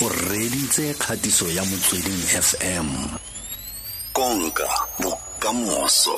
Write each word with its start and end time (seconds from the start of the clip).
o 0.00 0.08
reditse 0.08 0.94
kgatiso 0.94 1.46
ya 1.56 1.62
motsweding 1.66 2.22
fm 2.48 2.88
konka 4.12 4.68
bokamoso. 5.02 6.14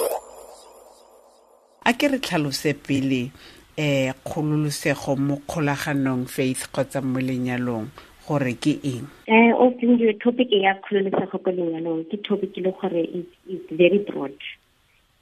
A 1.89 1.93
ke 1.97 2.09
re 2.13 2.19
tlhalose 2.19 2.75
pele 2.75 3.33
um 3.79 4.13
kgololosego 4.25 5.17
mo 5.17 5.41
kgolaganong 5.49 6.29
faith 6.29 6.69
kgotsa 6.69 7.01
mo 7.01 7.21
lenyalong 7.21 7.89
gore 8.29 8.53
ke 8.61 8.77
eng? 8.85 9.09
Um 9.33 9.53
o 9.57 9.73
tsengwe 9.73 10.13
topic 10.21 10.53
ya 10.53 10.77
kgololosego 10.85 11.41
ko 11.41 11.51
lenyalong 11.51 12.05
ke 12.13 12.21
topic 12.21 12.53
le 12.61 12.77
gore 12.77 13.01
it's 13.49 13.71
very 13.73 14.05
broad. 14.05 14.37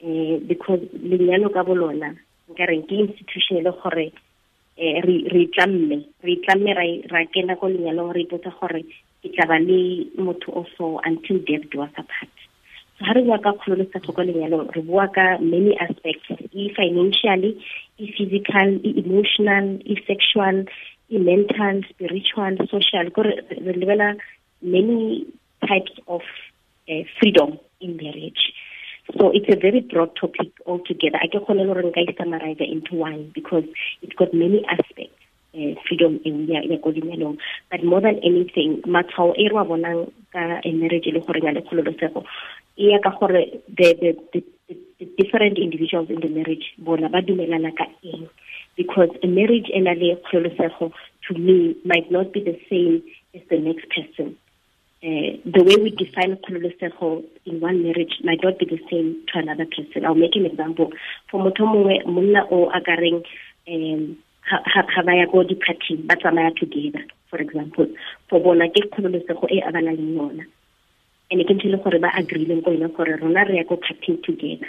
Um 0.03 0.43
because 0.51 0.83
lenyalo 0.99 1.47
ka 1.47 1.63
bolona 1.63 2.11
nka 2.51 2.67
reng 2.67 2.83
ke 2.83 3.07
institution 3.07 3.63
e 3.63 3.63
le 3.63 3.71
gore 3.71 4.11
eh 4.79 5.01
re 5.05 5.15
re 5.33 5.43
tlamme 5.53 5.97
re 6.23 6.35
tlamme 6.43 6.71
ra 7.11 7.21
kena 7.33 7.55
go 7.59 7.67
lenyalong 7.67 8.13
re 8.15 8.21
ipotsa 8.25 8.51
gore 8.59 8.81
ke 9.21 9.27
tla 9.35 9.45
ba 9.51 9.57
le 9.59 9.79
motho 10.25 10.49
o 10.59 10.65
so 10.75 10.99
until 11.03 11.39
death 11.47 11.65
do 11.71 11.81
us 11.85 11.95
apart 12.03 12.35
so 12.97 13.05
ha 13.07 13.13
re 13.13 13.23
bua 13.27 13.39
ka 13.43 13.51
kgololosego 13.59 14.15
ko 14.15 14.21
lenyalong 14.29 14.71
re 14.75 14.81
bua 14.91 15.07
ka 15.17 15.25
many 15.39 15.75
aspects 15.87 16.27
e 16.51 16.69
financially 16.79 17.51
e 17.99 18.11
physical 18.15 18.69
e 18.87 18.89
emotional 19.03 19.65
e 19.83 19.99
sexual 20.07 20.63
e 21.09 21.17
mental 21.17 21.81
spiritual 21.89 22.55
social. 22.69 23.09
Ko 23.11 23.23
re 23.23 23.33
lebela 23.59 24.15
many 24.61 25.25
types 25.67 25.91
of 26.07 26.21
uh, 26.89 27.03
freedom 27.19 27.59
in 27.81 27.97
marriage 27.97 28.53
so 29.17 29.31
it's 29.33 29.49
a 29.49 29.59
very 29.59 29.81
broad 29.81 30.15
topic 30.15 30.51
altogether. 30.65 31.17
I 31.21 31.27
can 31.27 31.45
summarize 31.45 32.57
it 32.59 32.69
into 32.69 32.95
one 32.95 33.31
because 33.33 33.63
it's 34.01 34.13
got 34.13 34.33
many 34.33 34.63
aspects. 34.65 35.15
Uh, 35.51 35.73
freedom 35.87 36.19
in 36.25 36.47
ya 36.47 36.61
but 37.71 37.83
more 37.83 38.01
than 38.01 38.19
anything 38.23 38.83
matshwao 38.85 39.33
e 39.35 39.49
marriage 40.71 41.09
the, 43.67 43.95
the, 43.99 44.43
the, 44.99 45.05
different 45.17 45.57
individuals 45.57 46.07
in 46.11 46.19
the 46.19 46.29
marriage 46.29 46.71
because 48.77 49.09
a 49.23 49.27
marriage 49.27 49.71
to 51.27 51.33
me 51.33 51.75
might 51.83 52.11
not 52.11 52.31
be 52.31 52.43
the 52.43 52.59
same 52.69 53.01
as 53.33 53.41
the 53.49 53.57
next 53.57 53.87
person 53.89 54.37
uh, 55.01 55.31
the 55.45 55.63
way 55.63 55.77
we 55.77 55.89
define 55.91 56.35
kgololosego 56.37 57.23
in 57.45 57.59
one 57.59 57.83
marriage 57.83 58.19
might 58.23 58.43
not 58.43 58.59
be 58.59 58.65
the 58.65 58.79
same 58.89 59.15
to 59.31 59.39
another 59.39 59.65
person. 59.65 60.05
I'll 60.05 60.15
make 60.15 60.35
an 60.35 60.45
example. 60.45 60.91
For 61.29 61.39
motho 61.39 61.65
mongwe 61.65 62.05
monna 62.05 62.45
o 62.51 62.69
a 62.69 62.81
ka 62.81 62.95
reng 62.99 63.23
um 63.67 64.17
ga 64.49 65.01
ba 65.05 65.13
ya 65.15 65.25
go 65.25 65.43
di-party 65.43 65.95
ba 66.07 66.15
tsamaya 66.15 66.55
together 66.55 67.05
for 67.29 67.39
example 67.39 67.85
for 68.27 68.39
bona 68.41 68.67
ke 68.69 68.81
kgololosego 68.89 69.45
e 69.49 69.61
a 69.61 69.71
ba 69.71 69.81
nang 69.81 69.95
le 69.95 70.13
yona 70.17 70.45
and 71.29 71.41
ke 71.45 71.53
ntho 71.53 71.69
le 71.69 71.77
gore 71.77 71.99
ba 72.01 72.09
agreeleng 72.17 72.63
ko 72.65 72.73
yona 72.73 72.89
gore 72.89 73.13
rona 73.21 73.45
re 73.45 73.57
ya 73.57 73.63
go 73.63 73.77
partying 73.77 74.17
together 74.25 74.65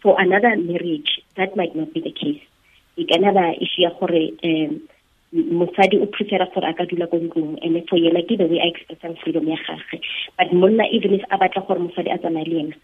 for 0.00 0.16
another 0.20 0.56
marriage 0.56 1.20
that 1.36 1.56
might 1.56 1.76
not 1.76 1.92
be 1.92 2.00
the 2.00 2.12
case 2.12 2.40
e 2.96 3.04
kana 3.04 3.32
ba 3.32 3.52
issue 3.60 3.84
ya 3.84 3.92
gore 4.00 4.32
mosadi 5.32 5.98
o 6.00 6.06
prefera 6.06 6.46
gore 6.54 6.64
a 6.68 6.74
ka 6.74 6.84
dula 6.84 7.06
ko 7.06 7.16
ntlong 7.18 7.58
and 7.62 7.76
for 7.88 7.96
yena 7.96 8.22
ke 8.22 8.36
the 8.38 8.46
way 8.46 8.60
a 8.60 8.68
expressang 8.72 9.16
freedom 9.20 9.48
ya 9.48 9.56
gagwe. 9.56 10.00
But 10.38 10.52
monna 10.52 10.84
even 10.90 11.14
if 11.14 11.22
a 11.30 11.36
batla 11.38 11.66
gore 11.66 11.78
mosadi 11.78 12.12
a 12.14 12.18
tsamaye 12.18 12.46
le 12.48 12.56
yena 12.60 12.76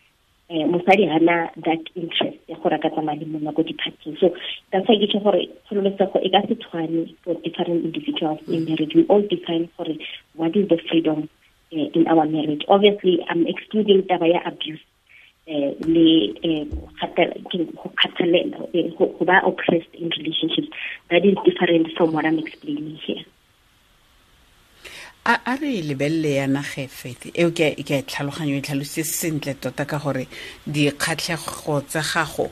um 0.50 0.72
mosadi 0.72 1.08
hana 1.08 1.50
that 1.56 1.80
interest 1.96 2.38
ya 2.48 2.56
gore 2.62 2.74
a 2.74 2.78
ka 2.78 2.90
tsamaya 2.90 3.20
le 3.20 3.26
monna 3.26 3.52
ko 3.52 3.62
di-parting 3.62 4.16
so 4.20 4.28
that's 4.72 4.88
why 4.88 4.96
ke 5.00 5.08
tse 5.08 5.18
gore 5.24 5.40
kgololosego 5.68 6.20
e 6.20 6.28
ka 6.28 6.42
se 6.48 6.54
tshwane 6.54 7.16
for 7.24 7.34
different 7.40 7.84
individuals 7.84 8.40
in 8.48 8.64
marriage. 8.68 8.94
We 8.94 9.06
all 9.08 9.22
define 9.22 9.70
gore 9.76 9.96
what 10.34 10.54
is 10.56 10.68
the 10.68 10.78
freedom 10.88 11.28
uh, 11.72 11.88
in 11.96 12.06
our 12.06 12.26
marriage. 12.26 12.64
Obviously 12.68 13.24
i'm 13.28 13.46
excluding 13.46 14.04
taba 14.04 14.28
ya 14.28 14.44
abuse 14.44 14.84
le 15.46 16.34
go 18.96 19.24
ba 19.24 19.42
oppressed 19.44 19.94
in 19.94 20.08
relationships. 20.18 20.68
That 21.10 21.24
is 21.24 21.36
different 21.44 21.92
from 21.96 22.12
what 22.12 22.24
i'm 22.24 22.38
explaining 22.38 22.96
here. 23.04 23.24
A 25.26 25.40
a 25.46 25.56
re 25.56 25.82
lebelele 25.82 26.34
ya 26.34 26.46
nage 26.46 26.88
faith 26.88 27.30
eo 27.34 27.50
ke 27.50 27.74
ke 27.76 28.02
tlhaloganyo 28.04 28.56
e 28.56 28.60
tlhalositse 28.60 29.04
sentle 29.04 29.54
tota 29.54 29.84
ka 29.84 29.98
gore 29.98 30.26
dikgatlhego 30.68 31.80
tsa 31.88 32.02
gago 32.02 32.50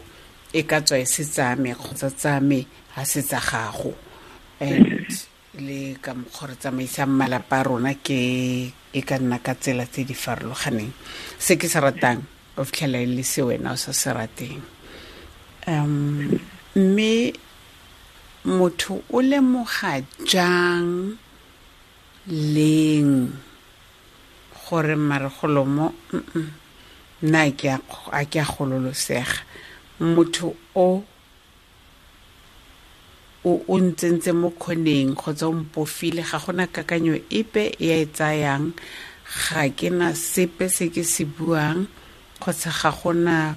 e 0.52 0.62
ka 0.62 0.80
tswa 0.80 0.98
e 0.98 1.04
se 1.04 1.24
tsame 1.24 1.74
kgotsa 1.74 2.10
tsame 2.10 2.66
ga 2.94 3.04
se 3.04 3.22
tsa 3.22 3.40
gago. 3.40 3.94
And 4.60 5.08
le 5.60 5.96
ka 6.00 6.14
mokgwa 6.14 6.48
re 6.48 6.56
tsamaisang 6.56 7.12
malapa 7.12 7.60
a 7.60 7.62
rona 7.64 7.94
ke 7.94 8.72
e 8.92 9.00
ka 9.02 9.16
nna 9.18 9.38
ka 9.44 9.54
tsela 9.54 9.84
tse 9.84 10.04
di 10.04 10.14
farologaneng. 10.14 10.92
Se 11.38 11.56
ke 11.56 11.68
se 11.68 11.80
ratang 11.80 12.24
o 12.56 12.64
fitlhela 12.64 12.98
e 12.98 13.06
le 13.06 13.22
se 13.22 13.42
wena 13.42 13.72
o 13.72 13.76
sa 13.76 13.92
se 13.92 14.10
rateng. 14.12 14.62
Um 15.66 16.38
mme 16.76 17.32
motho 18.44 19.02
o 19.10 19.20
lemoga 19.20 20.02
jang 20.26 21.16
leng 22.26 23.30
gore 24.64 24.96
maregolomo 24.96 25.92
nna 27.22 27.40
a 27.46 28.24
ke 28.24 28.40
a 28.40 28.44
gololosega? 28.44 29.44
Motho 30.00 30.54
o 30.74 31.04
o 33.44 33.76
ntsentse 33.78 34.32
mo 34.32 34.50
kgoneng 34.54 35.14
kgotsa 35.18 35.46
o 35.50 35.52
mpofile 35.52 36.22
ga 36.22 36.38
gona 36.38 36.66
kakanyo 36.66 37.18
epe 37.30 37.74
e 37.78 37.90
a 37.90 37.98
e 37.98 38.06
tsayang 38.06 38.70
ga 39.26 39.66
ke 39.74 39.90
na 39.90 40.14
sepe 40.14 40.68
se 40.70 40.86
ke 40.94 41.02
se 41.02 41.24
buang 41.26 41.86
kgotsa 42.42 42.70
ga 42.74 42.90
gona 42.90 43.54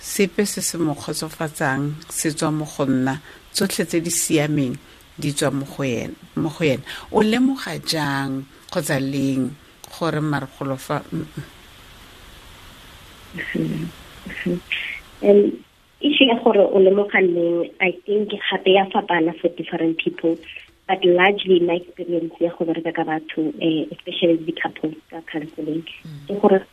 sepe 0.00 0.42
se 0.48 0.60
se 0.64 0.76
mo 0.80 0.94
kgotsofatsang 0.96 1.92
se 2.08 2.28
tswa 2.32 2.48
mo 2.58 2.64
go 2.64 2.84
nna. 2.88 3.14
Tsotlhe 3.52 3.84
tse 3.84 4.00
di 4.00 4.10
siameng 4.10 4.76
di 5.18 5.32
tswa 5.32 5.50
mo 5.52 5.64
go 5.68 5.84
yena 5.84 6.84
o 7.12 7.20
lemoga 7.20 7.76
jang 7.84 8.44
kgotsa 8.70 8.96
leng 8.96 9.52
gore 9.92 10.20
marigolo 10.20 10.76
fa 10.76 11.02
um 15.20 15.52
issue 16.00 16.26
ya 16.26 16.36
gore 16.40 16.64
o 16.64 16.78
lemoga 16.80 17.20
leng 17.20 17.68
i 17.80 17.92
think 18.06 18.32
gape 18.32 18.72
ya 18.72 18.84
fapana 18.88 19.32
for 19.40 19.48
different 19.52 20.00
people 20.00 20.36
but 20.88 21.04
largely 21.04 21.60
my 21.60 21.76
experience 21.76 22.32
ya 22.40 22.50
go 22.56 22.64
bereka 22.64 22.92
ka 22.96 23.04
batho 23.04 23.52
especially 23.92 24.36
the 24.48 24.52
couples 24.56 24.96
ka 25.12 25.20
counseling 25.28 25.84
ke 26.26 26.32
gore 26.40 26.64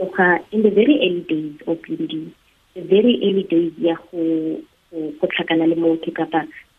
in 0.00 0.62
the 0.62 0.70
very 0.70 0.96
early 1.02 1.24
days 1.28 1.56
of 1.66 1.82
building 1.82 2.34
the 2.74 2.82
very 2.82 3.20
early 3.22 3.44
days 3.44 3.72
ya 3.78 3.94
go 4.10 4.58
go 4.90 5.26
tlhakana 5.26 5.66
le 5.68 5.76
motho 5.76 6.10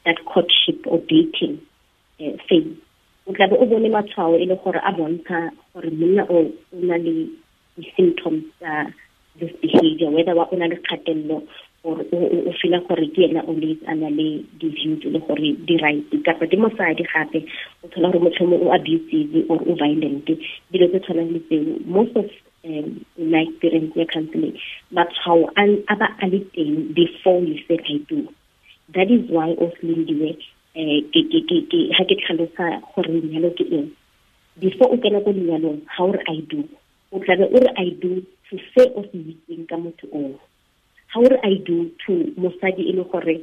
that 0.06 0.18
courtship 0.26 0.86
or 0.86 1.00
dating 1.00 1.60
uh, 2.20 2.38
phase. 2.48 2.78
O 3.28 3.34
tla 3.34 3.48
be 3.48 3.56
o 3.56 3.66
bone 3.66 3.90
matshwao 3.90 4.36
e 4.40 4.46
le 4.46 4.56
gore 4.56 4.80
a 4.84 4.92
bontsha 4.92 5.50
gore 5.74 5.90
monna 5.92 6.24
o 6.30 6.52
o 6.52 6.80
na 6.80 6.98
le 6.98 7.30
di-symptoms 7.78 8.44
tsa 8.60 8.94
this 9.40 9.52
behavior 9.62 10.12
whether 10.12 10.36
wa 10.36 10.48
o 10.52 10.56
na 10.56 10.68
le 10.68 10.76
kgatelelo 10.76 11.48
or 11.84 12.00
o 12.12 12.54
fela 12.62 12.80
gore 12.88 13.08
ke 13.16 13.24
ena 13.30 13.42
always 13.48 13.80
a 13.88 13.96
na 13.96 14.10
le 14.10 14.44
di-views 14.60 15.04
le 15.06 15.20
gore 15.20 15.56
di-right 15.66 16.12
kapa 16.26 16.46
di 16.46 16.58
mosadi 16.58 17.04
gape 17.08 17.40
o 17.84 17.88
thola 17.88 18.12
gore 18.12 18.24
motlhomo 18.28 18.60
o 18.62 18.72
abusive 18.76 19.46
or 19.50 19.60
o 19.64 19.76
violent. 19.76 20.28
Dilo 20.72 20.88
tse 20.92 21.00
tshwanang 21.00 21.32
le 21.34 21.40
tseo 21.48 21.80
most 21.86 22.16
of 22.16 22.30
um, 22.66 23.06
my 23.18 23.42
experience 23.48 23.96
ya 23.96 24.06
counseling 24.06 24.58
matshwao 24.92 25.50
a 25.56 25.96
ba 25.96 26.08
a 26.22 26.28
le 26.28 26.40
teng 26.56 26.94
before 26.94 27.40
you 27.42 27.60
said 27.68 27.82
i 27.88 27.98
do. 28.10 28.28
That 28.94 29.10
is 29.12 29.30
why 29.30 29.56
o 29.58 29.72
selendiwe 29.78 30.38
um 30.76 31.02
ga 31.12 32.04
ke 32.06 32.16
tlhalosa 32.22 32.82
gore 32.96 33.10
lenyalo 33.10 33.50
ke 33.58 33.66
eng. 33.72 33.92
Before 34.60 34.90
o 34.94 34.98
kena 34.98 35.24
ko 35.24 35.32
lenyalong 35.32 35.82
ga 35.86 36.04
o 36.04 36.12
re 36.12 36.24
i 36.28 36.42
do 36.50 36.68
o 37.12 37.20
tlabe 37.20 37.46
i 37.78 37.90
do 38.02 38.22
to 38.50 38.58
se 38.74 38.90
o 38.96 39.02
se 39.12 39.18
itseng 39.18 39.68
ka 39.70 39.78
motho 39.78 40.08
oo. 40.12 40.40
Ga 41.14 41.38
i 41.44 41.56
do 41.66 41.92
to 42.06 42.14
mosadi 42.38 42.90
e 42.90 42.94
le 42.94 43.04
gore 43.04 43.38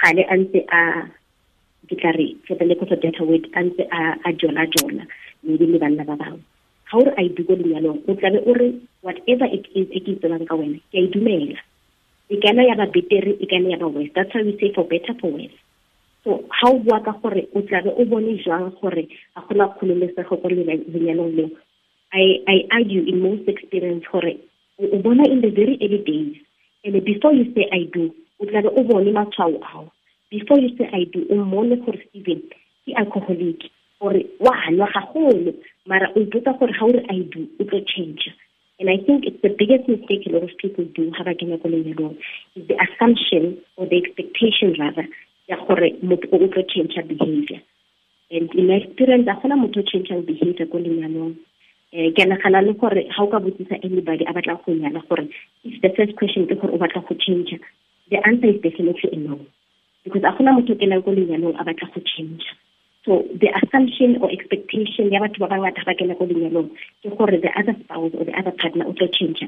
gale 0.00 0.22
a 0.24 0.36
ntse 0.36 0.64
a 0.72 1.10
for 2.46 2.54
the 2.54 2.64
lack 2.64 2.82
of 2.82 2.92
a 2.92 2.96
better 2.96 3.24
word 3.24 3.48
a 3.54 3.60
ntse 3.62 3.82
a 3.90 4.32
jola 4.32 4.66
jola 4.70 5.04
maybe 5.42 5.66
le 5.66 5.78
banna 5.78 6.04
ga 6.90 6.98
o 6.98 7.04
re 7.06 7.12
a 7.16 7.22
idu 7.22 7.44
ko 7.46 7.54
lenyalong 7.54 8.02
o 8.08 8.14
tlabe 8.14 8.42
o 8.46 8.52
re 8.52 8.74
whatever 9.02 9.46
it 9.46 9.66
is 9.74 9.86
e 9.90 10.00
ke 10.00 10.10
itsebang 10.18 10.46
ka 10.46 10.54
wena 10.58 10.78
ke 10.90 10.98
a 10.98 11.06
idumela 11.06 11.58
e 12.30 12.36
kana 12.36 12.62
ya 12.62 12.74
ba 12.74 12.86
betere 12.86 13.36
e 13.40 13.46
kana 13.46 13.70
ya 13.70 13.78
ba 13.78 13.88
worse. 13.88 14.10
That's 14.14 14.32
how 14.32 14.42
we 14.42 14.56
say 14.58 14.72
for 14.72 14.84
better 14.84 15.14
for 15.20 15.30
worse. 15.30 15.58
So 16.22 16.44
ga 16.46 16.70
o 16.70 16.78
bua 16.78 17.00
ka 17.02 17.12
gore 17.22 17.48
o 17.54 17.62
tlabe 17.62 17.90
o 17.90 18.04
bone 18.04 18.38
jwang 18.38 18.70
gore 18.80 19.08
ga 19.34 19.42
gona 19.48 19.66
kgololesego 19.74 20.36
ko 20.38 20.48
lenyalong 20.48 21.34
leo? 21.36 21.50
I, 22.12 22.42
I 22.46 22.56
argue 22.70 23.02
in 23.06 23.22
most 23.22 23.48
experience 23.48 24.04
gore 24.10 24.38
o 24.78 24.98
bona 24.98 25.26
in 25.26 25.40
the 25.40 25.50
very 25.50 25.78
early 25.82 26.02
days. 26.06 26.36
And 26.84 27.04
before 27.04 27.32
you 27.32 27.50
say 27.54 27.66
I 27.72 27.90
do 27.92 28.14
o 28.40 28.46
tlabe 28.46 28.70
o 28.70 28.82
bone 28.84 29.10
matshwao 29.10 29.58
ao. 29.62 29.90
Before 30.30 30.60
you 30.60 30.70
say 30.78 30.86
I 30.92 31.10
do 31.10 31.26
o 31.30 31.34
mmone 31.34 31.84
gore 31.84 31.98
Steven 32.10 32.42
ke 32.86 32.94
alcoholic 32.94 33.66
gore 34.00 34.26
wa 34.38 34.54
nwa 34.70 34.86
gagolo 34.94 35.52
mara 35.86 36.12
o 36.14 36.20
ipotsa 36.20 36.58
gore 36.58 36.72
ga 36.72 36.84
o 36.84 36.92
re 36.92 37.02
i 37.08 37.22
do 37.22 37.48
o 37.60 37.64
tlo 37.64 37.80
change 37.86 38.30
and 38.80 38.88
I 38.88 38.96
think 38.96 39.26
it's 39.26 39.42
the 39.42 39.50
biggest 39.50 39.86
mistake 39.88 40.24
a 40.26 40.32
lot 40.32 40.42
of 40.42 40.56
people 40.56 40.84
do 40.96 41.12
have 41.18 41.26
a 41.26 41.34
lenyalong 41.34 42.16
is 42.56 42.66
the 42.66 42.76
assumption 42.80 43.60
or 43.76 43.86
the 43.86 44.00
expectation 44.00 44.74
rather 44.80 45.06
ya 45.48 45.56
gore 45.68 45.92
motho 46.02 46.32
o 46.32 46.48
tlo 46.48 46.64
change 46.64 46.96
behavior. 46.96 47.60
And 48.30 48.48
in 48.54 48.68
my 48.68 48.80
experience 48.80 49.28
a 49.28 49.36
gona 49.36 49.60
motho 49.60 49.80
o 49.80 49.82
changeang 49.84 50.24
behavior 50.24 50.66
ko 50.66 50.78
lenyalong. 50.78 51.36
Um 51.92 52.12
ke 52.16 52.24
nagana 52.24 52.64
le 52.64 52.72
gore 52.72 53.04
ga 53.04 53.22
o 53.22 53.26
ka 53.26 53.38
botsisa 53.38 53.84
anybody 53.84 54.24
a 54.24 54.32
batla 54.32 54.56
go 54.64 54.72
nyala 54.72 55.04
gore 55.06 55.28
if 55.62 55.82
the 55.82 55.90
first 55.92 56.16
question 56.16 56.48
ke 56.48 56.56
gore 56.56 56.72
o 56.72 56.78
batla 56.80 57.04
go 57.04 57.14
change 57.20 57.52
the 58.08 58.16
answer 58.26 58.48
is 58.48 58.62
definitely 58.64 59.12
a 59.12 59.16
no. 59.16 59.44
Because 60.04 60.24
a 60.24 60.32
gona 60.32 60.56
motho 60.56 60.72
o 60.72 60.80
kenang 60.80 61.04
ko 61.04 61.12
lenyalong 61.12 61.60
a 61.60 61.68
batla 61.68 61.92
go 61.92 62.00
change 62.00 62.48
so 63.04 63.24
the 63.32 63.48
assumption 63.48 64.20
or 64.20 64.30
expectation 64.30 65.08
ya 65.12 65.20
batho 65.20 65.40
ba 65.40 65.48
bangata 65.48 65.84
ba 65.88 65.96
kena 65.96 66.14
ko 66.18 66.28
lenyalong 66.28 66.68
ke 67.00 67.08
gore 67.16 67.32
the 67.40 67.52
other 67.56 67.72
spouse 67.80 68.12
or 68.12 68.24
the 68.28 68.36
other 68.36 68.52
partner 68.52 68.84
o 68.84 68.92
tlo 68.92 69.08
change 69.08 69.40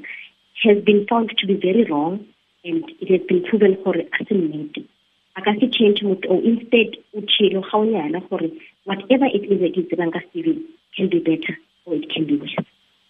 has 0.65 0.81
been 0.89 1.05
found 1.11 1.29
to 1.37 1.47
be 1.47 1.57
very 1.61 1.85
wrong 1.85 2.25
and 2.65 2.85
it 3.01 3.13
has 3.13 3.21
been 3.29 3.43
proven 3.45 3.77
gore 3.85 4.01
a 4.01 4.25
se 4.25 4.35
nnete. 4.35 4.89
A 5.37 5.43
ka 5.45 5.53
se 5.61 5.69
change 5.69 6.01
motho 6.01 6.41
instead 6.41 6.97
o 7.13 7.21
tshelo 7.29 7.61
ga 7.69 7.77
o 7.77 7.85
nyala 7.85 8.25
gore 8.31 8.49
whatever 8.89 9.29
it 9.29 9.45
is 9.45 9.61
e 9.61 9.71
ke 9.77 9.85
tsebang 9.85 10.13
ka 10.17 10.25
steven 10.31 10.65
can 10.97 11.13
be 11.13 11.21
better 11.21 11.57
or 11.85 11.95
it 12.01 12.09
can 12.09 12.25
be 12.25 12.41
worse. 12.41 12.57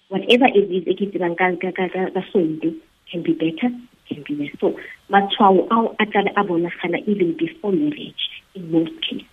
Whatever 0.08 0.50
it 0.50 0.66
is 0.78 0.90
e 0.90 0.94
ke 0.98 1.06
tsebang 1.12 1.38
ka 1.38 2.22
sonto 2.34 2.74
can 3.10 3.22
be 3.22 3.38
better 3.44 3.70
can 4.10 4.26
be 4.26 4.34
worse. 4.42 4.56
So 4.58 4.74
matshwao 5.06 5.68
ao 5.70 5.94
a 6.02 6.04
tlabe 6.06 6.34
a 6.34 6.42
bonagala 6.42 6.98
even 7.06 7.36
before 7.38 7.70
marriage 7.70 8.26
in 8.56 8.72
most 8.72 8.98
cases 9.06 9.31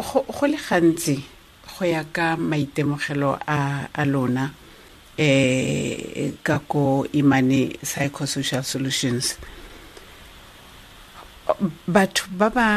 go 0.00 0.46
le 0.46 0.56
gantsi 0.56 1.16
go 1.72 1.84
ya 1.84 2.04
ka 2.04 2.36
maitemogelo 2.36 3.38
a, 3.46 3.88
a 3.92 4.04
lona 4.04 4.50
eh 5.18 6.32
ka 6.42 6.58
ko 6.64 7.04
imane 7.12 7.76
psychosocial 7.82 8.64
solutions. 8.64 9.36
Batho 11.86 12.24
ba 12.30 12.48
ba 12.50 12.68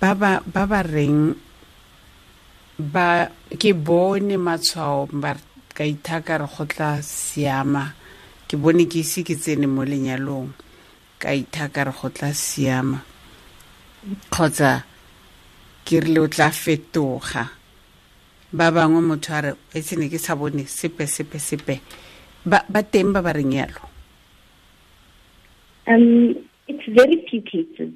ba 0.00 0.10
ba 0.14 0.40
ba 0.40 0.62
ba 0.66 0.80
reng 0.82 1.34
ba 2.78 3.28
ke 3.60 3.72
bone 3.74 4.36
matshwao 4.36 5.08
ba 5.12 5.36
ka 5.76 5.84
ithaka 5.84 6.40
re 6.40 6.48
go 6.48 6.64
tla 6.64 7.02
siama 7.02 7.92
ke 8.48 8.56
bone 8.56 8.88
ke 8.88 9.04
ise 9.04 9.20
ke 9.22 9.36
tsene 9.36 9.66
mo 9.68 9.84
lenyalong 9.84 10.48
ka 11.20 11.32
ithaka 11.36 11.88
re 11.88 11.92
go 11.92 12.08
tla 12.08 12.32
siama 12.32 13.15
rile 15.90 16.20
o 16.20 16.26
tla 16.28 16.50
fetoga. 16.50 17.50
Ba 18.52 18.70
bangwe 18.70 19.00
motho 19.02 19.34
a 19.34 19.40
re 19.40 19.52
ke 20.08 20.18
sa 20.18 20.34
bone 20.34 20.66
sepe 20.66 21.06
sepe 21.06 21.38
sepe. 21.38 21.80
Ba 22.44 22.82
teng 22.82 23.12
ba 23.12 23.22
ba 23.22 23.32
reng 23.32 23.52
yalo 23.52 23.96
um 25.86 26.34
it's 26.68 26.86
very 26.88 27.24
few 27.30 27.42
cases. 27.42 27.92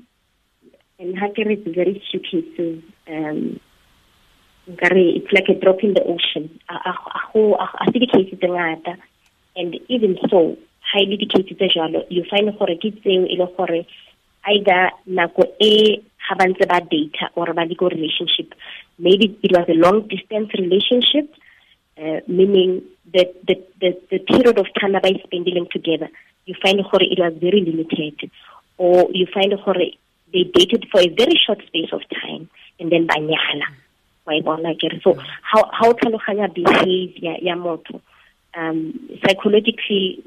And 0.98 1.16
hakere 1.16 1.52
it's 1.52 1.74
very 1.74 2.02
few 2.10 2.20
cases 2.20 2.82
um 3.08 3.60
nkare 4.70 5.16
it's 5.16 5.32
like 5.32 5.48
a 5.48 5.54
drop 5.54 5.82
in 5.82 5.94
the 5.94 6.02
ocean. 6.04 6.60
A 6.68 6.94
se 7.92 7.98
di-case 7.98 8.36
tse 8.36 8.46
ngata. 8.46 8.96
And 9.56 9.76
even 9.88 10.18
so 10.28 10.56
highly 10.80 11.16
di-case 11.16 11.54
tse 11.54 11.68
jalo 11.74 12.04
you 12.08 12.24
find 12.30 12.56
gore 12.58 12.76
ke 12.76 12.94
tseo 13.00 13.26
e 13.26 13.36
le 13.36 13.46
gore 13.56 13.86
either 14.46 14.90
nako 15.06 15.44
e 15.60 16.02
ha 16.18 16.34
ba 16.34 16.44
ntse 16.48 16.66
ba 16.68 16.80
data 16.80 17.30
or 17.34 17.52
ba 17.52 17.64
le 17.64 17.74
go 17.74 17.88
relationship 17.88 18.54
maybe 18.98 19.36
it 19.42 19.52
was 19.52 19.66
a 19.68 19.74
long 19.74 20.06
distance 20.08 20.52
relationship 20.54 21.28
uh, 21.98 22.20
meaning 22.26 22.82
that 23.12 23.34
the, 23.46 23.56
the, 23.80 23.98
the 24.10 24.18
period 24.18 24.58
of 24.58 24.66
time 24.80 24.96
I 24.96 25.20
spending 25.24 25.66
together 25.70 26.08
you 26.46 26.54
find 26.62 26.80
gore 26.82 27.02
it 27.02 27.18
was 27.18 27.34
very 27.40 27.60
limited 27.60 28.30
or 28.78 29.08
you 29.12 29.26
find 29.32 29.52
gore 29.64 29.74
they 30.32 30.44
dated 30.44 30.86
for 30.90 31.00
a 31.00 31.08
very 31.08 31.36
short 31.44 31.60
space 31.66 31.92
of 31.92 32.02
time 32.08 32.48
and 32.78 32.90
then 32.90 33.06
ba 33.06 33.14
nyala. 33.14 33.66
Wa 34.26 34.32
e 34.34 34.40
bona 34.40 34.74
kere 34.74 35.00
so 35.02 35.14
how 35.42 35.68
how 35.72 35.92
tlhaloganya 35.92 36.52
behavior 36.54 37.36
ya 37.42 37.56
motho 37.56 38.00
um 38.56 38.94
psychologically 39.22 40.22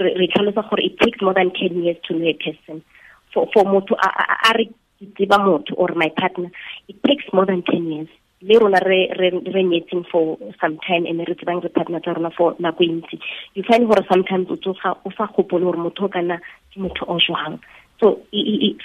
re 0.00 0.28
tlhalosa 0.28 0.62
gore 0.68 0.80
it 0.80 0.98
takes 1.00 1.20
more 1.20 1.34
than 1.34 1.50
10 1.50 1.82
years 1.82 1.96
to 2.06 2.14
know 2.14 2.26
a 2.26 2.34
person 2.34 2.82
for 3.32 3.48
for 3.52 3.64
motho 3.64 3.94
a 3.96 4.52
re 4.56 4.70
tseba 5.00 5.38
motho 5.38 5.74
or 5.76 5.88
my 5.94 6.10
partner 6.16 6.50
it 6.88 6.96
takes 7.06 7.24
more 7.32 7.46
than 7.46 7.62
10 7.62 7.92
years. 7.92 8.08
Le 8.42 8.58
rona 8.58 8.80
re 8.84 9.10
re 9.18 9.30
re 9.30 9.62
nyetseng 9.62 10.04
for 10.10 10.38
some 10.60 10.78
time 10.86 11.06
and 11.06 11.20
re 11.20 11.34
tsebang 11.34 11.62
re 11.62 11.68
partner 11.68 12.00
tsa 12.00 12.14
rona 12.14 12.30
for 12.30 12.54
nako 12.56 12.82
ntsi. 12.82 13.20
You 13.54 13.62
find 13.62 13.86
gore 13.86 14.04
sometimes 14.10 14.50
o 14.50 14.56
tsoga 14.56 14.96
o 15.04 15.10
sa 15.16 15.26
gopole 15.26 15.62
gore 15.62 15.78
motho 15.78 16.12
kana 16.12 16.38
ke 16.72 16.76
motho 16.76 17.06
o 17.06 17.18
jwang. 17.18 17.60
So 18.00 18.20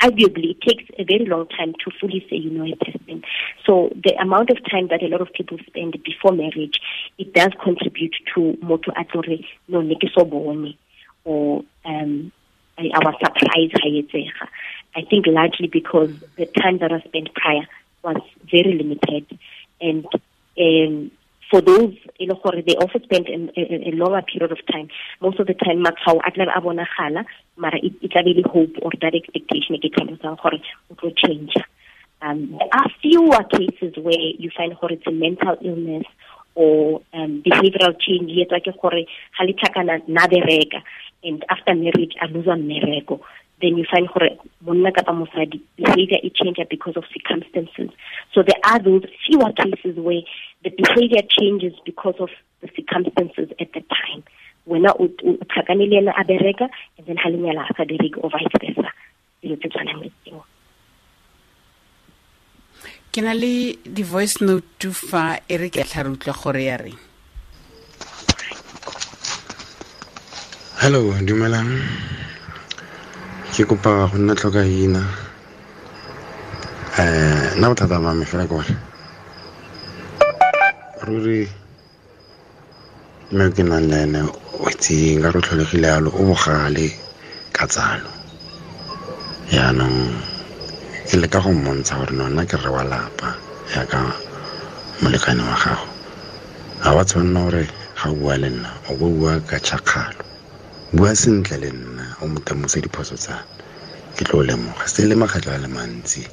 arguably 0.04 0.52
it 0.52 0.62
takes 0.62 0.86
a 1.00 1.04
very 1.04 1.26
long 1.26 1.48
time 1.48 1.74
to 1.84 1.92
fully 2.00 2.24
say 2.30 2.36
you 2.38 2.52
know 2.52 2.66
a 2.66 2.76
person 2.76 3.24
so 3.66 3.90
the 4.04 4.14
amount 4.22 4.52
of 4.52 4.58
time 4.70 4.90
that 4.90 5.02
a 5.02 5.08
lot 5.08 5.22
of 5.22 5.34
people 5.34 5.58
spend 5.66 5.98
before 6.04 6.32
marriage 6.32 6.80
it 7.18 7.34
does 7.34 7.50
contribute 7.64 8.14
to 8.36 8.56
motho 8.62 8.94
a 8.96 9.04
tlore 9.06 9.44
no 9.68 9.82
ne 9.82 9.96
ke 9.96 10.08
so 10.16 10.24
bone. 10.24 10.76
Or 11.26 11.64
um 11.84 12.32
I 12.78 13.00
was 13.00 13.16
surprised 13.20 14.14
I 14.96 15.02
think 15.10 15.26
largely 15.28 15.68
because 15.68 16.12
the 16.38 16.46
time 16.46 16.80
that 16.80 16.92
I 16.92 17.02
spent 17.02 17.34
prior 17.34 17.68
was 18.04 18.22
very 18.52 18.74
limited. 18.74 19.40
And 19.82 20.06
um, 20.60 21.12
for 21.50 21.62
those 21.62 21.96
you 22.20 22.28
know 22.28 22.42
they 22.66 22.76
also 22.76 23.00
spend 23.00 23.28
a, 23.28 23.60
a, 23.60 23.90
a, 23.90 23.92
longer 23.92 24.22
period 24.22 24.52
of 24.52 24.60
time. 24.72 24.90
Most 25.22 25.40
of 25.40 25.48
the 25.48 25.54
time 25.54 25.84
matshwao 25.84 26.20
a 26.26 26.32
tlabe 26.32 26.56
a 26.56 26.62
bonagala 26.62 27.26
mara 27.56 27.80
le 27.82 28.44
hope 28.44 28.76
or 28.82 28.92
that 29.02 29.16
expectation 29.16 29.76
e 29.76 29.80
ke 29.80 29.94
tlhalosang 29.94 30.38
gore 30.42 30.60
o 31.04 31.10
change 31.12 31.54
um, 32.22 32.58
there 32.58 32.70
are 32.74 32.90
fewer 33.02 33.44
cases 33.44 33.96
where 33.98 34.18
you 34.18 34.50
find 34.56 34.76
gore 34.80 34.92
it's 34.92 35.06
a 35.06 35.12
mental 35.12 35.56
illness 35.62 36.06
or 36.56 37.02
um, 37.14 37.44
behavioral 37.46 37.94
change. 38.02 38.32
Yetsa 38.32 38.60
ke 38.66 38.74
gore 38.82 39.06
ga 39.38 39.44
le 39.46 39.54
tlhakana 39.54 40.02
na 40.08 40.26
and 41.28 41.44
after 41.50 41.76
marriage 41.76 42.16
a 42.22 42.28
lose 42.28 42.46
mmereko. 42.46 43.20
Then 43.62 43.78
you 43.78 43.86
find 43.92 44.08
gore 44.08 44.30
monna 44.62 44.92
kapa 44.92 45.12
mosadi 45.12 45.60
behavior 45.76 46.20
e 46.24 46.30
change 46.30 46.58
because 46.70 46.96
of 46.96 47.04
circumstances. 47.14 47.90
So 48.34 48.44
there 48.44 48.62
are 48.64 48.80
those 48.80 49.06
fewer 49.26 49.52
cases 49.52 49.98
where 49.98 50.22
the 50.64 50.70
behavior 50.70 51.24
changes 51.28 51.74
because 51.84 52.16
of 52.20 52.30
the 52.62 52.70
circumstances 52.76 53.50
at 53.60 53.74
the 53.74 53.82
time. 53.82 54.24
Wena 54.68 54.94
o 55.00 55.08
tlhakane 55.08 55.90
le 55.90 55.98
ena 55.98 56.14
a 56.18 56.24
bereka 56.24 56.70
and 56.98 57.08
then 57.08 57.18
ha 57.18 57.30
lenyala 57.30 57.70
a 57.70 57.74
sa 57.74 57.84
bereke 57.84 58.24
or 58.24 58.30
vice 58.30 58.56
versa. 58.62 58.92
Dilo 59.42 59.58
tse 59.58 59.70
tshwanang 59.70 60.02
le 60.06 60.12
tseo. 60.22 60.44
Ke 63.12 63.22
na 63.26 63.34
le 63.34 63.74
di-voice 63.84 64.42
note 64.46 64.94
fa 64.94 65.40
e 65.50 65.58
re 65.58 65.70
ke 65.74 65.82
tla 65.82 66.06
re 66.06 66.14
utlwa 66.14 66.38
gore 66.44 66.64
ya 66.64 66.78
reng 66.78 67.07
hello 70.78 71.10
dumelang. 71.26 71.74
Ke 73.50 73.66
kopa 73.66 74.06
go 74.14 74.18
nna 74.22 74.34
tlhoka 74.38 74.62
ina 74.62 75.02
um 77.02 77.58
nna 77.58 77.66
bothata 77.74 77.98
mame 77.98 78.26
fela 78.30 78.46
ke 78.46 78.54
gore 78.54 78.74
ruri 81.06 81.42
mme 83.34 83.46
ke 83.56 83.64
nang 83.66 83.90
le 83.90 83.98
ene 84.06 84.22
o 84.62 84.70
itseng 84.70 85.18
ka 85.26 85.34
re 85.34 85.40
tlholegile 85.42 85.88
yalo 85.94 86.10
o 86.14 86.22
bogale 86.30 86.88
ka 87.56 87.66
tsalo. 87.66 88.12
Yaanong 89.50 89.98
ke 91.10 91.16
leka 91.18 91.42
go 91.42 91.50
mmontsha 91.58 91.98
gore 91.98 92.14
nona 92.14 92.46
ke 92.46 92.54
re 92.62 92.70
wa 92.70 92.84
lapa 92.86 93.30
yaka 93.74 94.14
molekane 95.02 95.42
wa 95.42 95.58
gago. 95.58 95.90
Ga 96.86 96.90
wa 96.94 97.02
tshwanela 97.02 97.42
gore 97.50 97.64
ga 97.98 98.06
o 98.14 98.16
bua 98.20 98.38
le 98.38 98.50
nna 98.54 98.70
o 98.90 98.94
bo 99.00 99.10
bua 99.18 99.34
ka 99.50 99.58
tšhakgalo 99.58 100.27
bua 100.96 101.12
sentle 101.16 101.58
le 101.64 101.70
nna 101.72 102.06
o 102.22 102.28
motamose 102.32 102.80
diphoso 102.82 103.16
tsa 103.20 103.36
ke 104.16 104.24
tlo 104.28 104.40
lemoga 104.48 104.86
se 104.88 105.02
le 105.10 105.16
makgatlho 105.16 105.52
a 105.54 105.60
le 105.64 105.68
mantsi. 105.68 106.24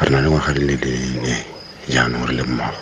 Re 0.00 0.08
na 0.10 0.20
le 0.22 0.28
ngwaga 0.30 0.52
di 0.56 0.62
le 0.68 0.74
lene 0.84 1.34
jaanong 1.92 2.26
re 2.28 2.34
le 2.38 2.44
mmogo. 2.46 2.80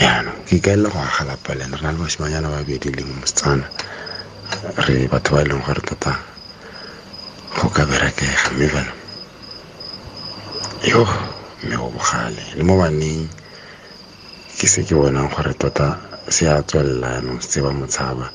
Jaanong 0.00 0.40
ke 0.46 0.52
ikaelela 0.60 0.88
go 0.92 0.98
aga 1.00 1.22
lapa 1.28 1.50
le 1.58 1.64
re 1.64 1.80
na 1.82 1.92
le 1.92 1.98
basimanyana 2.00 2.48
babedi 2.54 2.88
leng 2.96 3.10
mosetsana 3.20 3.66
re 4.86 4.94
batho 5.10 5.30
ba 5.34 5.42
e 5.42 5.48
leng 5.48 5.62
gore 5.64 5.82
tota 5.88 6.12
go 7.56 7.66
ka 7.76 7.82
berekega 7.88 8.48
mme 8.52 8.66
fela 8.74 8.92
yo 10.92 11.02
mme 11.64 11.74
o 11.80 11.88
bogale. 11.94 12.44
Le 12.56 12.62
mo 12.68 12.74
baneng 12.80 13.26
ke 14.56 14.66
se 14.68 14.80
ke 14.86 14.94
bonang 14.94 15.28
gore 15.34 15.52
tota 15.56 15.88
se 16.28 16.44
a 16.48 16.60
tswelela 16.62 17.08
yanong 17.20 17.40
se 17.40 17.58
ba 17.64 17.70
motshaba 17.72 18.28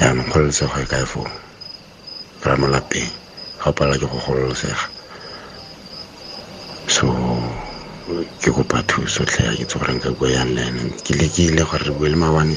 yaanong 0.00 0.28
kgololosego 0.30 0.76
e 0.82 0.86
kae 0.92 1.06
foo? 1.12 1.26
Ra 2.44 2.56
mo 2.60 2.66
lapeng 2.68 3.10
ga 3.60 3.70
o 3.70 3.72
palelwa 3.72 3.98
ke 4.00 4.06
go 4.12 4.18
gololosega. 4.26 4.84
So 6.86 7.06
ke 8.40 8.50
kopa 8.54 8.82
thuso 8.86 9.24
tlhe 9.26 9.56
ke 9.58 9.64
tse 9.66 9.78
gore 9.78 9.92
nka 9.96 10.10
bua 10.18 10.28
yang 10.30 10.52
le 10.54 10.62
ene. 10.68 10.82
Ke 11.04 11.12
lekile 11.18 11.62
gore 11.66 11.84
re 11.88 11.92
bue 11.96 12.08
le 12.12 12.16
maabane 12.16 12.56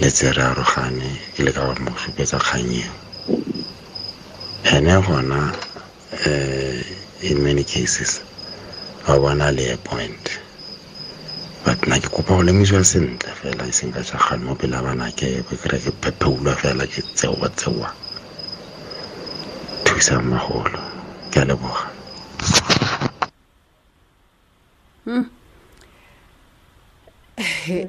le 0.00 0.08
tse 0.10 0.32
re 0.36 0.42
arogane 0.42 1.08
ke 1.34 1.40
le 1.46 1.50
ka 1.52 1.62
gore 1.66 1.80
mo 1.84 1.92
supetsa 2.02 2.38
kgang 2.38 2.72
eo. 2.82 2.92
Ene 4.74 4.94
gona 5.06 5.40
um 6.26 6.82
in 7.22 7.42
many 7.42 7.64
cases 7.64 8.20
ba 9.06 9.18
bona 9.18 9.50
le 9.50 9.72
a 9.72 9.76
point 9.78 10.24
but 11.64 11.78
nna 11.86 11.98
ke 12.00 12.08
kopa 12.08 12.36
go 12.36 12.42
lemosiwa 12.42 12.84
sentle 12.84 13.32
fela 13.40 13.66
e 13.68 13.72
seng 13.72 13.92
ka 13.92 14.00
jagane 14.00 14.44
mo 14.44 14.54
pele 14.54 14.78
bana 14.82 15.10
ke 15.12 15.42
kry 15.46 15.78
ke 15.78 15.92
phepheulwa 16.02 16.54
fela 16.56 16.86
ke 16.86 17.02
tsewa 17.14 17.48
tsewa 17.56 17.88
thusang 19.84 20.24
magolo 20.30 20.80
ke 21.30 21.40
a 21.40 21.44
leboga 21.48 21.84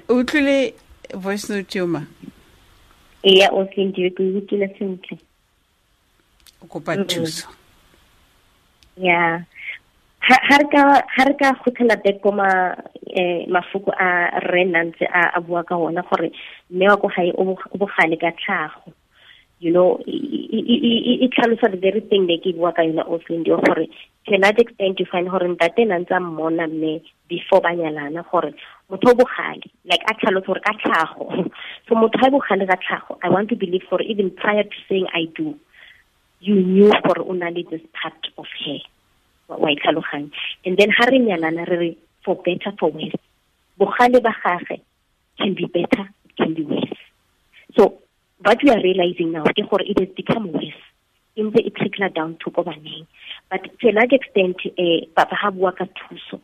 o 0.10 0.14
utlwile 0.20 0.74
voice 1.14 1.50
note 1.50 1.76
yo 1.80 1.88
ma 1.88 2.04
ee 3.24 3.48
o 3.52 3.68
sendiwe 3.76 4.10
ke 4.10 4.24
utlwile 4.24 4.68
sentle. 4.78 5.18
O 6.62 6.68
kopa 6.68 6.96
thuso. 6.98 7.48
Ya 8.98 9.46
back 12.04 12.22
eh, 13.10 13.46
mafoko 13.48 13.92
a 13.98 14.40
rre 14.40 14.66
nantse 14.66 15.06
a 15.12 15.40
bua 15.42 15.64
ka 15.64 15.76
gore 15.76 16.32
mme 16.70 16.90
wa 16.90 16.98
ko 16.98 17.08
gae 17.08 17.32
o 17.38 17.58
bogale 17.78 18.20
ka 18.20 18.32
tlhago. 18.32 18.94
You 19.60 19.74
know 19.74 20.00
e 20.08 21.28
tlhalosa 21.34 21.72
the 21.72 21.78
very 21.78 22.02
thing 22.02 22.28
le 22.28 22.38
ke 22.38 22.56
bua 22.56 22.72
ka 22.72 22.82
yona 22.84 23.04
o 23.08 23.20
sendio 23.20 23.58
gore 23.66 23.88
to 24.28 24.36
a 24.36 24.50
extent 24.50 25.00
you 25.00 25.06
find 25.12 25.30
gore 25.30 25.48
ntate 25.48 25.84
a 25.84 26.20
mmona 26.20 26.68
mme 26.68 27.02
before 27.28 27.62
ba 27.62 27.70
nyalana 27.70 28.24
gore 28.32 28.54
motho 28.90 29.10
o 29.10 29.16
bogale 29.16 29.66
like 29.86 30.04
a 30.08 30.42
gore 30.42 30.62
ka 30.62 30.74
tlhago. 30.74 31.50
So 31.90 31.96
motho 31.96 32.28
e 32.28 32.30
bogale 32.30 32.68
ka 32.68 32.78
tlhago 32.78 33.18
i 33.24 33.30
want 33.30 33.50
to 33.50 33.56
believe 33.56 33.84
for 33.90 34.02
even 34.02 34.30
prior 34.32 34.64
to 34.64 34.78
saying 34.88 35.08
i 35.14 35.26
do 35.36 35.56
you 36.42 36.56
knew 36.56 36.92
gore 37.04 37.26
o 37.26 37.34
na 37.34 37.50
le 37.50 37.64
this 37.64 37.82
part 37.94 38.28
of 38.38 38.46
her 38.66 38.80
wa 39.58 39.70
itlhaloganya 39.70 40.32
and 40.66 40.78
then 40.78 40.90
ha 40.92 41.06
re 41.06 41.20
nyalana 41.20 41.68
re 41.68 41.78
re 41.78 41.98
for 42.24 42.36
better 42.36 42.72
for 42.80 42.92
worse. 42.92 43.16
Bogale 43.80 44.22
ba 44.22 44.34
can 45.38 45.54
be 45.54 45.66
better 45.66 46.10
can 46.38 46.54
be 46.54 46.64
worse. 46.64 46.98
So 47.78 48.00
what 48.44 48.58
we 48.64 48.70
are 48.70 48.82
realizing 48.82 49.32
now 49.32 49.44
ke 49.44 49.64
gore 49.70 49.82
it 49.82 50.00
has 50.00 50.10
become 50.16 50.52
worse. 50.52 50.82
E 51.36 51.42
ntse 51.42 51.60
e 51.66 51.72
trickle 51.72 52.10
down 52.10 52.38
to 52.44 52.52
ko 52.52 52.64
baneng. 52.64 53.08
But 53.50 53.64
to 53.80 53.90
a 53.90 53.94
large 53.94 54.14
extent 54.14 54.58
eh 54.78 55.08
papa 55.16 55.36
ha 55.36 55.52
bua 55.52 55.72
ka 55.72 55.86
thuso. 55.86 56.42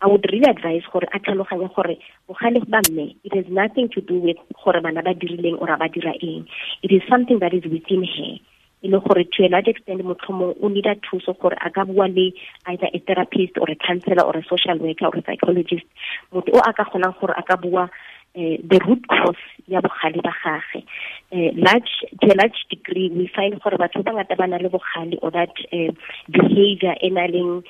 I 0.00 0.06
would 0.06 0.24
really 0.32 0.48
advise 0.48 0.82
gore 0.92 1.08
a 1.12 1.18
tlhaloganye 1.18 1.68
gore 1.74 1.98
bogale 2.28 2.64
ba 2.66 2.80
mme 2.88 3.14
it 3.24 3.34
has 3.34 3.46
nothing 3.48 3.88
to 3.90 4.00
do 4.00 4.18
with 4.18 4.38
gore 4.64 4.80
bana 4.80 5.02
ba 5.02 5.14
dirileng 5.14 5.60
or 5.60 5.76
ba 5.76 5.88
dira 5.88 6.14
eng. 6.22 6.48
It 6.82 6.92
is 6.92 7.02
something 7.08 7.38
that 7.40 7.52
is 7.54 7.64
within 7.64 8.04
her 8.04 8.32
e 8.82 8.88
le 8.88 8.98
gore 9.00 9.24
to 9.24 9.44
a 9.44 9.48
large 9.48 9.68
extent 9.68 10.02
motlhomong 10.02 10.54
o 10.62 10.68
needa 10.68 10.94
thuso 11.06 11.34
gore 11.40 11.56
a 11.60 11.70
ka 11.70 11.84
bua 11.84 12.06
le 12.08 12.32
either 12.66 12.90
a 12.94 12.98
therapist 12.98 13.58
or 13.58 13.70
a 13.70 13.76
counselor 13.76 14.24
or 14.24 14.36
a 14.36 14.44
social 14.44 14.78
worker 14.78 15.06
or 15.06 15.16
a 15.16 15.22
psychologist. 15.22 15.86
Motho 16.32 16.54
o 16.54 16.58
a 16.58 16.72
ka 16.72 16.84
kgonang 16.84 17.18
gore 17.20 17.34
a 17.36 17.42
ka 17.42 17.56
bua 17.56 17.90
uh, 18.36 18.56
the 18.70 18.78
root 18.86 19.02
cause 19.08 19.44
ya 19.66 19.80
bogale 19.80 20.22
ba 20.22 20.32
gage. 20.44 20.84
Uh, 21.32 21.50
large 21.56 22.06
to 22.20 22.26
a 22.32 22.36
large 22.38 22.60
degree 22.70 23.10
we 23.10 23.30
find 23.34 23.60
gore 23.62 23.78
batho 23.78 24.04
ba 24.04 24.12
ngata 24.12 24.36
ba 24.36 24.46
na 24.46 24.56
le 24.58 24.68
bogale 24.68 25.18
or 25.22 25.30
that 25.30 25.54
uh, 25.72 25.92
behavior 26.30 26.94
e 27.02 27.10
na 27.10 27.26
leng 27.26 27.64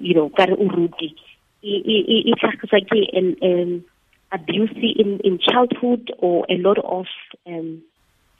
you 0.00 0.14
know 0.14 0.28
ka 0.30 0.44
re 0.44 0.54
o 0.54 0.64
ruti 0.68 1.14
e 1.62 2.32
tlhagiswa 2.40 2.80
ke 2.86 3.84
abuse 4.30 4.76
in, 4.76 5.20
in 5.24 5.38
childhood 5.38 6.12
or 6.18 6.44
a 6.50 6.56
lot 6.58 6.78
of 6.84 7.06
um, 7.46 7.82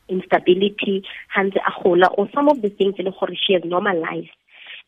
instability 0.08 1.02
hanze 1.34 1.58
a 1.58 1.72
or 2.16 2.28
some 2.34 2.48
of 2.48 2.60
the 2.62 2.70
things 2.70 2.94
e 2.98 3.02
le 3.02 3.10
gore 3.10 3.34
she 3.34 3.52
has 3.54 3.64
normalized 3.64 4.30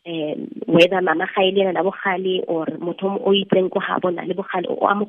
um 0.06 0.48
whether 0.66 1.02
mama 1.02 1.26
ga 1.34 1.42
ile 1.42 1.72
na 1.72 1.82
bogale 1.82 2.42
or 2.48 2.66
motho 2.80 3.20
o 3.20 3.32
itseng 3.32 3.68
ko 3.70 3.80
ha 3.80 3.98
bona 4.00 4.24
le 4.24 4.34
bogale 4.34 4.66
o 4.68 4.86
a 4.86 4.94
mo 4.94 5.06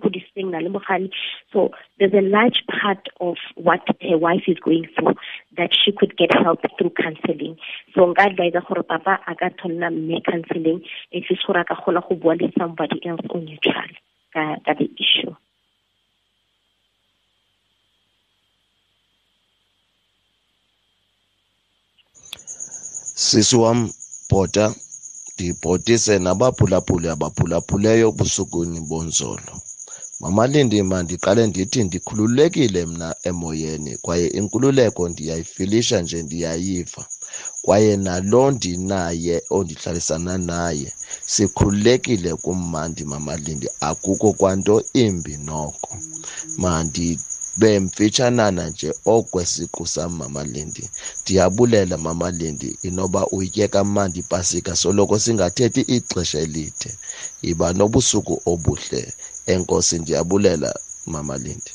na 0.51 0.59
le 0.59 0.69
bogale. 0.69 1.09
So 1.53 1.71
there's 1.97 2.13
a 2.13 2.21
large 2.21 2.63
part 2.67 3.07
of 3.21 3.37
what 3.55 3.79
her 4.01 4.17
wife 4.17 4.43
is 4.47 4.59
going 4.59 4.87
through 4.95 5.15
that 5.55 5.71
she 5.71 5.93
could 5.93 6.17
get 6.17 6.33
help 6.33 6.59
through 6.77 6.91
counseling. 7.01 7.55
So 7.95 8.01
nka 8.11 8.31
advise 8.31 8.59
gore 8.67 8.83
papa 8.83 9.19
a 9.27 9.35
ka 9.35 9.49
tholla 9.63 9.91
mme 9.91 10.19
counseling 10.29 10.83
at 11.13 11.23
least 11.29 11.47
gore 11.47 11.61
a 11.61 11.63
ka 11.63 11.75
kgona 11.75 12.03
go 12.03 12.15
bua 12.15 12.35
le 12.35 12.51
somebody 12.59 12.99
else 13.07 13.23
on 13.29 13.45
neutral 13.45 13.91
ka 14.33 14.57
ka 14.65 14.73
the 14.73 14.91
issue 14.99 15.31
sisi 23.31 23.55
wam 23.63 23.79
bhota 24.29 24.65
ndibhotise 25.33 26.13
nabaphulaphuli 26.25 27.07
abaphulaphuleyo 27.15 28.07
busukwini 28.17 28.79
bonzolo. 28.89 29.53
Mama 30.21 30.43
lindima 30.51 30.97
ndiqale 31.03 31.41
ndithi 31.47 31.79
ndikhululekile 31.83 32.81
mna 32.91 33.07
emoyeni 33.29 33.91
kwaye 34.03 34.27
inkululeko 34.39 35.01
ndiyayifilisha 35.09 36.01
nje 36.01 36.23
ndiyayiva. 36.23 37.03
Kwaye 37.63 37.97
nalo 38.05 38.51
ndinaye 38.51 39.35
ondihlalisana 39.49 40.33
naye 40.37 40.89
sikhululekile 41.33 42.31
kummandi 42.43 43.03
mamalindi 43.11 43.67
akukho 43.89 44.29
kwanto 44.39 44.75
imbi 44.93 45.37
noko. 45.47 45.91
Mandi 46.57 47.19
bemfitshanana 47.57 48.69
nje 48.69 48.93
okwesiqu 49.05 49.87
sam 49.87 50.17
mama 50.17 50.43
lindi. 50.43 50.89
Ndiyabulela 51.21 51.97
mama 51.97 52.31
lindi 52.31 52.77
inoba 52.83 53.27
uyitye 53.27 53.67
kamandi 53.67 54.19
ipasika 54.19 54.75
soloko 54.75 55.19
singathethi 55.19 55.81
ixesha 55.81 56.39
elide. 56.39 56.97
Yiba 57.41 57.73
nobusuku 57.73 58.41
obuhle. 58.45 59.13
Enkosi 59.45 59.99
ndiyabulela 59.99 60.73
mama 61.05 61.37
lindi. 61.37 61.71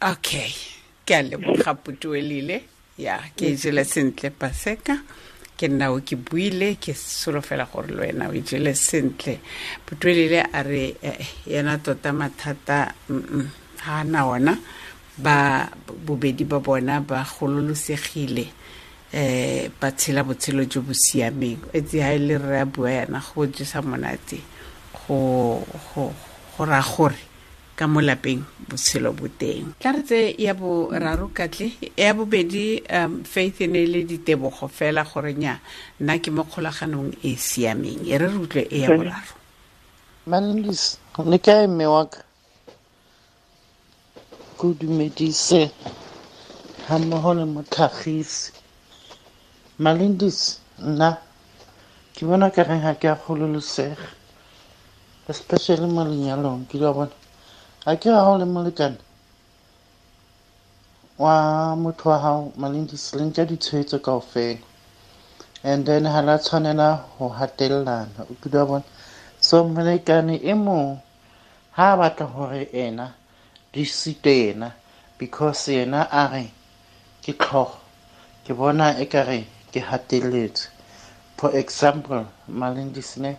Okay. 0.00 0.52
Ke 1.04 1.16
a 1.16 1.22
leboga 1.22 1.74
putuelile 1.74 2.64
ya 2.98 3.22
ke 3.36 3.56
jele 3.56 3.84
sentle 3.84 4.30
paseka. 4.30 5.02
Ke 5.56 5.68
nna 5.68 5.90
o 5.90 6.00
ke 6.00 6.16
buile 6.16 6.74
ke 6.74 6.94
solofela 6.94 7.66
gore 7.72 7.94
le 7.94 8.00
wena 8.00 8.28
o 8.28 8.32
jele 8.32 8.74
sentle. 8.74 9.40
Putuelile 9.86 10.42
a 10.52 10.62
re 10.62 10.96
yena 11.46 11.78
tota 11.78 12.12
mathata 12.12 12.94
ga 13.78 14.04
na 14.04 14.26
ona 14.26 14.58
ba 15.18 15.68
bobedi 16.06 16.44
ba 16.44 16.58
bona 16.60 17.00
ba 17.00 17.26
gololosegile 17.26 18.46
eh 19.12 19.70
ba 19.80 19.90
tshela 19.90 20.22
botshelo 20.22 20.64
jo 20.70 20.80
bo 20.82 20.92
siameng. 20.92 21.58
Etse 21.72 22.02
ha 22.02 22.14
ile 22.14 22.38
re 22.38 22.60
a 22.60 22.64
bua 22.64 22.90
yana 22.90 23.20
go 23.20 23.46
jesa 23.46 23.82
monate 23.82 24.38
go 24.94 25.64
go 25.94 26.12
go 26.56 26.64
ra 26.64 26.82
gore 26.82 27.18
ka 27.76 27.86
mo 27.86 28.00
lapeng 28.00 28.42
botshelo 28.68 29.12
bo 29.12 29.26
teng. 29.28 29.74
Tla 29.80 29.92
re 29.92 30.02
tse 30.02 30.34
ya 30.38 30.54
boraro 30.54 31.30
katle 31.34 31.72
ya 31.96 32.14
bobedi 32.14 32.82
um 32.90 33.24
faith 33.24 33.60
ne 33.60 33.86
le 33.86 34.04
ditebogo 34.04 34.68
fela 34.68 35.04
gore 35.04 35.34
nya 35.34 35.58
nna 36.00 36.18
ke 36.18 36.30
mo 36.30 36.44
kgolaganong 36.44 37.14
e 37.22 37.36
siameng. 37.36 38.06
E 38.06 38.18
re 38.18 38.26
re 38.26 38.38
utlwe 38.38 38.66
e 38.70 38.80
ya 38.82 38.94
boraro 38.94 39.34
malindis 40.28 40.98
le 41.24 41.38
kae 41.38 41.66
mme 41.66 41.86
wa 41.88 42.04
ka 42.04 42.20
ko 44.58 44.66
dumedise 44.80 45.60
ga 46.84 46.94
mmogo 46.98 47.30
le 47.38 47.44
motlhagisi 47.54 48.52
malindis 49.84 50.38
nna 50.88 51.10
ke 52.14 52.22
bona 52.28 52.46
ka 52.54 52.62
reng 52.68 52.82
ga 52.82 52.92
ke 53.00 53.06
a 53.08 53.14
gololosega 53.22 54.06
especially 55.28 55.86
mo 55.86 56.02
lenyalong 56.08 56.66
ke 56.68 56.76
ka 56.82 56.90
bona. 56.96 57.14
Ga 57.84 57.92
ke 58.00 58.08
ga 58.10 58.24
go 58.26 58.34
le 58.40 58.46
molekane 58.48 58.98
wa 61.18 61.34
motho 61.76 62.08
wa 62.10 62.18
gago 62.18 62.52
malindis 62.56 63.14
le 63.14 63.22
nka 63.28 63.44
ditshwetso 63.44 63.98
kao 64.00 64.20
fela 64.20 64.58
and 65.62 65.86
then 65.86 66.04
ga 66.04 66.20
la 66.22 66.38
tshwanela 66.38 67.04
go 67.18 67.28
hatelelana 67.28 68.20
o 68.24 68.34
ke 68.40 68.48
wa 68.56 68.64
bona. 68.66 68.84
So 69.40 69.64
molekane 69.64 70.40
e 70.42 70.54
mong 70.54 70.98
ga 71.76 71.92
a 71.92 71.96
batla 71.96 72.26
gore 72.26 72.62
ena 72.72 73.14
di 73.78 73.84
site 73.86 74.34
yena 74.42 74.74
because 75.18 75.70
yena 75.70 76.10
a 76.10 76.26
re 76.34 76.50
ke 77.22 77.32
tlhogo. 77.38 77.78
Ke 78.44 78.50
bona 78.58 78.98
e 78.98 79.06
ka 79.06 79.22
re 79.22 79.46
ke 79.70 79.78
hateletse. 79.78 80.66
For 81.38 81.54
example 81.54 82.26
malindisne 82.50 83.38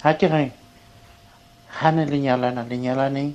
ga 0.00 0.16
ke 0.16 0.26
re 0.32 0.52
ga 1.68 1.90
ne 1.92 2.04
le 2.08 2.16
nyalana 2.16 2.64
le 2.64 2.76
nyalaneng 2.80 3.32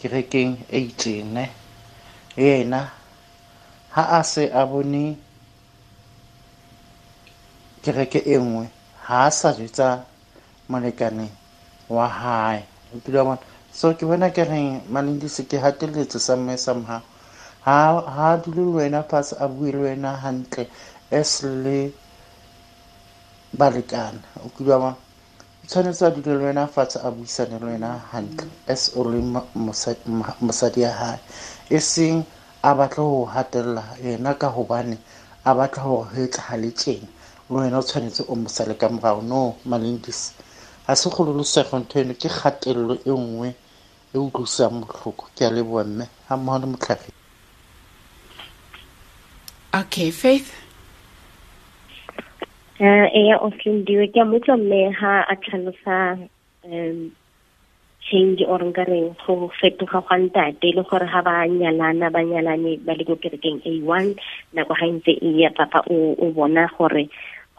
kerekeng 0.00 0.68
e 0.68 0.78
itseng 0.92 1.48
yena 2.36 2.80
ha 3.96 4.02
a 4.18 4.24
se 4.24 4.44
a 4.52 4.66
bone 4.68 5.16
kereke 7.82 8.20
e 8.20 8.36
nngwe 8.36 8.66
ha 9.08 9.24
a 9.26 9.30
sa 9.30 9.52
jetsa 9.56 10.04
molekane 10.68 11.26
wa 11.88 12.06
hae. 12.06 12.60
O 12.92 13.00
kile 13.00 13.24
bona 13.24 13.40
so 13.78 13.94
ke 13.98 14.02
bona 14.10 14.28
ke 14.36 14.42
reng 14.50 14.82
malendise 14.94 15.42
ke 15.50 15.56
hateletse 15.64 16.18
samme 16.18 16.54
somehow 16.58 17.00
ha 17.66 17.76
ha 18.16 18.28
dule 18.42 18.62
le 18.66 18.72
wena 18.78 19.00
fatshe 19.10 19.34
a 19.38 19.46
bue 19.48 19.70
le 19.72 19.78
wena 19.86 20.10
hantle 20.22 20.64
as 21.20 21.42
le 21.44 21.92
balekana 23.58 24.18
o 24.44 24.48
kile 24.56 24.74
bona 24.82 24.96
tshwanetse 25.68 26.02
a 26.06 26.10
dule 26.10 26.34
le 26.38 26.44
wena 26.50 26.66
fatshe 26.66 26.98
a 27.06 27.10
buisane 27.10 27.58
le 27.60 27.66
wena 27.66 27.90
hantle 28.12 28.48
as 28.66 28.90
o 28.96 29.04
le 29.04 29.18
mosadi 30.40 30.80
ya 30.80 30.92
hae. 30.92 31.18
E 31.70 31.78
seng 31.80 32.24
a 32.62 32.74
batla 32.74 33.02
ho 33.04 33.24
hatella 33.30 33.84
yena 34.02 34.34
ka 34.34 34.48
hobane 34.48 34.98
a 35.44 35.54
batla 35.54 35.82
hore 35.82 36.08
ho 36.16 36.22
etsahale 36.26 36.70
tjena. 36.74 37.06
Le 37.50 37.56
wena 37.62 37.78
o 37.78 37.82
tshwanetse 37.82 38.24
o 38.28 38.34
mo 38.34 38.48
sale 38.48 38.74
ka 38.74 38.88
morao. 38.88 39.22
No 39.22 39.54
malendis 39.64 40.32
ga 40.86 40.94
se 40.96 41.10
kgololosego 41.10 41.78
ntho 41.78 42.00
eno 42.00 42.14
ke 42.14 42.28
kgatelelo 42.28 42.94
e 43.06 43.10
nngwe 43.12 43.54
e 44.14 44.18
utlwisang 44.18 44.80
botlhoko 44.80 45.24
ke 45.36 45.42
a 45.46 45.50
leboa 45.50 45.84
mme 45.84 46.04
ga 46.28 46.36
mmogo 46.36 46.58
le 46.58 46.66
motlhagi 46.66 47.10
okay 49.80 50.10
faith? 50.10 50.50
Uh, 52.80 53.06
eya 53.10 53.36
oslindiwe 53.42 54.06
ke 54.14 54.20
a 54.20 54.24
motlwa 54.24 54.56
mme 54.56 54.92
ha 55.00 55.26
a 55.28 55.34
tlhalosa 55.36 56.28
um 56.64 57.10
change 58.08 58.40
or 58.48 58.58
nka 58.64 58.84
reng 58.88 59.12
go 59.26 59.50
fetoga 59.60 60.00
gwa 60.00 60.16
ntate 60.18 60.72
le 60.72 60.82
gore 60.82 61.06
ga 61.06 61.22
ba 61.22 61.44
nyalana 61.44 62.08
ba 62.10 62.22
nyalane 62.24 62.80
ba 62.80 62.94
le 62.96 63.04
ko 63.04 63.16
kerekeng 63.20 63.60
a 63.66 63.72
one 63.84 64.16
nako 64.54 64.72
ga 64.74 64.86
ntse 64.86 65.12
e 65.20 65.30
ya 65.42 65.50
papa 65.50 65.84
o, 65.90 66.16
o 66.16 66.32
bona 66.32 66.70
gore 66.78 67.10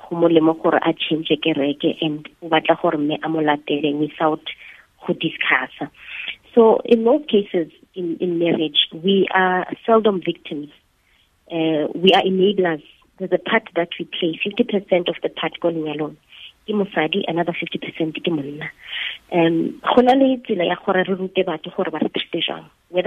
go 0.02 0.16
molemo 0.18 0.58
gore 0.58 0.80
a 0.82 0.94
change 0.98 1.30
kereke 1.44 2.00
and 2.02 2.26
o 2.42 2.50
batla 2.50 2.80
gore 2.82 2.98
mme 2.98 3.20
a 3.22 3.28
mo 3.30 3.42
latele 3.42 3.94
without 3.94 4.42
go 5.06 5.14
discussa 5.14 5.92
so 6.56 6.80
in 6.86 7.04
most 7.04 7.28
cases 7.30 7.72
in, 7.96 8.18
in 8.20 8.40
marriage 8.40 8.88
we 8.94 9.28
are 9.34 9.66
seldom 9.86 10.22
victims. 10.24 10.70
Uh, 11.52 11.88
we 11.96 12.12
are 12.14 12.22
enablers. 12.22 12.84
There's 13.18 13.32
a 13.32 13.38
part 13.38 13.64
that 13.76 13.90
we 14.00 14.06
play. 14.06 14.40
50% 14.46 15.10
of 15.10 15.16
the 15.24 15.30
part 15.30 15.60
ke 16.70 16.74
mosadi 16.78 17.26
another 17.28 17.54
50% 17.54 18.14
ke 18.14 18.30
monna. 18.30 18.70
Um 19.34 19.82
go 19.82 20.02
na 20.02 20.14
le 20.14 20.38
tsela 20.46 20.66
ya 20.70 20.76
gore 20.86 21.04
re 21.04 21.16
rute 21.18 21.42
batho 21.46 21.74
gore 21.76 21.92
ba 21.92 22.00
re 22.02 22.10
treate 22.14 22.46
jang 22.46 22.66
a 22.94 23.00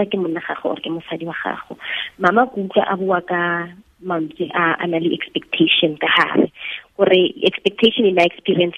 expectation 5.12 5.98
expectation 7.44 8.04
in 8.06 8.14
my 8.14 8.24
experience 8.24 8.74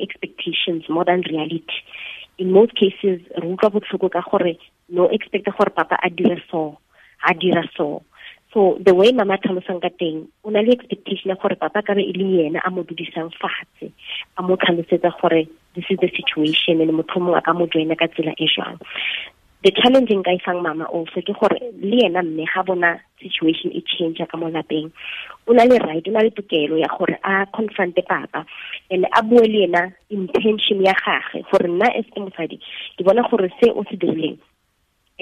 expectations 0.00 0.84
more 0.88 1.04
than 1.04 1.22
reality. 1.22 1.82
In 2.38 2.52
most 2.52 2.74
cases 2.74 3.20
re 3.36 4.58
no 4.88 5.08
expecta 5.08 5.52
gore 5.56 5.70
papa 5.70 5.98
a 6.02 6.10
so 6.50 6.78
a 7.28 7.34
dira 7.34 7.62
so. 7.76 8.02
So 8.52 8.78
the 8.84 8.94
way 8.94 9.12
mama 9.12 9.38
tlhalosang 9.38 9.80
ka 9.80 9.88
teng 9.98 10.28
o 10.44 10.50
na 10.50 10.60
le 10.60 10.72
expectation 10.72 11.36
papa 11.36 11.82
ka 11.82 11.94
be 11.94 12.02
e 12.02 12.12
le 12.12 12.24
yena 12.42 12.60
a 12.64 12.70
this 15.74 15.84
is 15.88 15.98
the 16.00 16.08
situation 16.08 16.80
and 16.80 16.90
motho 16.90 17.20
mongwe 17.20 17.38
a 17.38 17.96
ka 17.96 18.06
the 19.62 19.70
challenge 19.70 20.10
nka 20.10 20.32
e 20.32 20.40
mama 20.60 20.84
also 20.86 21.20
ke 21.22 21.32
gore 21.38 21.58
le 21.80 21.96
yena 22.02 22.22
mme 22.22 22.44
ga 22.46 22.62
bona 22.62 22.98
situation 23.22 23.70
e 23.70 23.82
change 23.86 24.18
ka 24.18 24.36
mo 24.36 24.50
lapeng 24.50 24.90
o 25.46 25.52
na 25.52 25.64
le 25.64 25.78
right 25.78 26.06
o 26.08 26.10
na 26.10 26.20
le 26.20 26.30
tokelo 26.30 26.78
ya 26.78 26.88
gore 26.98 27.14
a 27.22 27.46
confronte 27.46 28.02
papa 28.02 28.44
and 28.90 29.06
a 29.06 29.22
bue 29.22 29.46
le 29.46 29.66
yena 29.66 29.92
intention 30.10 30.82
ya 30.82 30.94
gage 31.04 31.46
gore 31.50 31.68
nna 31.68 31.86
as 31.94 32.06
mosadi 32.16 32.58
ke 32.98 33.04
bona 33.04 33.22
gore 33.30 33.48
se 33.60 33.70
o 33.70 33.84
se 33.86 33.96
dirileng 33.96 34.38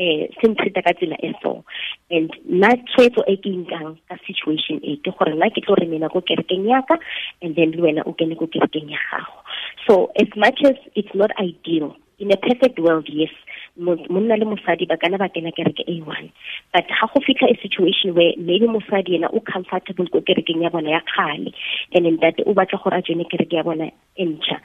eh 0.00 0.32
se 0.40 0.48
ntshita 0.48 0.80
ka 0.82 0.92
tsela 0.96 1.16
e 1.20 1.34
so. 1.42 1.64
And 2.10 2.32
nna 2.48 2.70
tshwetso 2.88 3.20
e 3.28 3.36
ke 3.36 3.52
nkang 3.52 4.00
ka 4.08 4.16
situation 4.24 4.80
e 4.80 4.96
ke 5.04 5.12
gore 5.12 5.36
nna 5.36 5.52
ke 5.52 5.60
tlo 5.60 5.76
re 5.76 5.84
mena 5.84 6.08
ko 6.08 6.24
kerekeng 6.24 6.64
yaka 6.64 6.96
and 7.42 7.56
then 7.56 7.76
le 7.76 7.82
wena 7.84 8.02
o 8.08 8.16
kene 8.16 8.38
ko 8.38 8.48
kerekeng 8.48 8.88
ya 8.88 8.96
gago. 9.10 9.44
So 9.84 10.08
as 10.16 10.32
much 10.36 10.64
as 10.64 10.80
it's 10.96 11.12
not 11.12 11.36
ideal 11.36 11.99
in 12.20 12.30
a 12.30 12.36
perfect 12.36 12.78
world 12.78 13.08
yes. 13.08 13.32
Monna 13.76 14.36
le 14.36 14.44
mosadi 14.44 14.86
ba 14.86 14.96
kana 14.96 15.16
ba 15.16 15.28
kena 15.28 15.52
kereke 15.56 15.88
a 15.88 16.04
one. 16.04 16.30
But 16.72 16.86
ga 16.88 17.06
go 17.08 17.20
fitlha 17.20 17.48
a 17.50 17.56
situation 17.62 18.14
where 18.14 18.34
maybe 18.36 18.66
mosadi 18.66 19.16
yena 19.16 19.32
o 19.32 19.40
comfortable 19.40 20.06
ko 20.08 20.20
kerekeng 20.20 20.62
ya 20.62 20.70
bona 20.70 20.90
ya 20.90 21.00
kgale 21.00 21.54
and 21.94 22.04
then 22.04 22.18
that 22.20 22.34
o 22.46 22.52
batla 22.52 22.82
gore 22.82 22.98
a 22.98 23.02
jone 23.02 23.24
kereke 23.24 23.52
ya 23.52 23.62
bona 23.62 23.90
e 24.16 24.24
ntšha. 24.26 24.60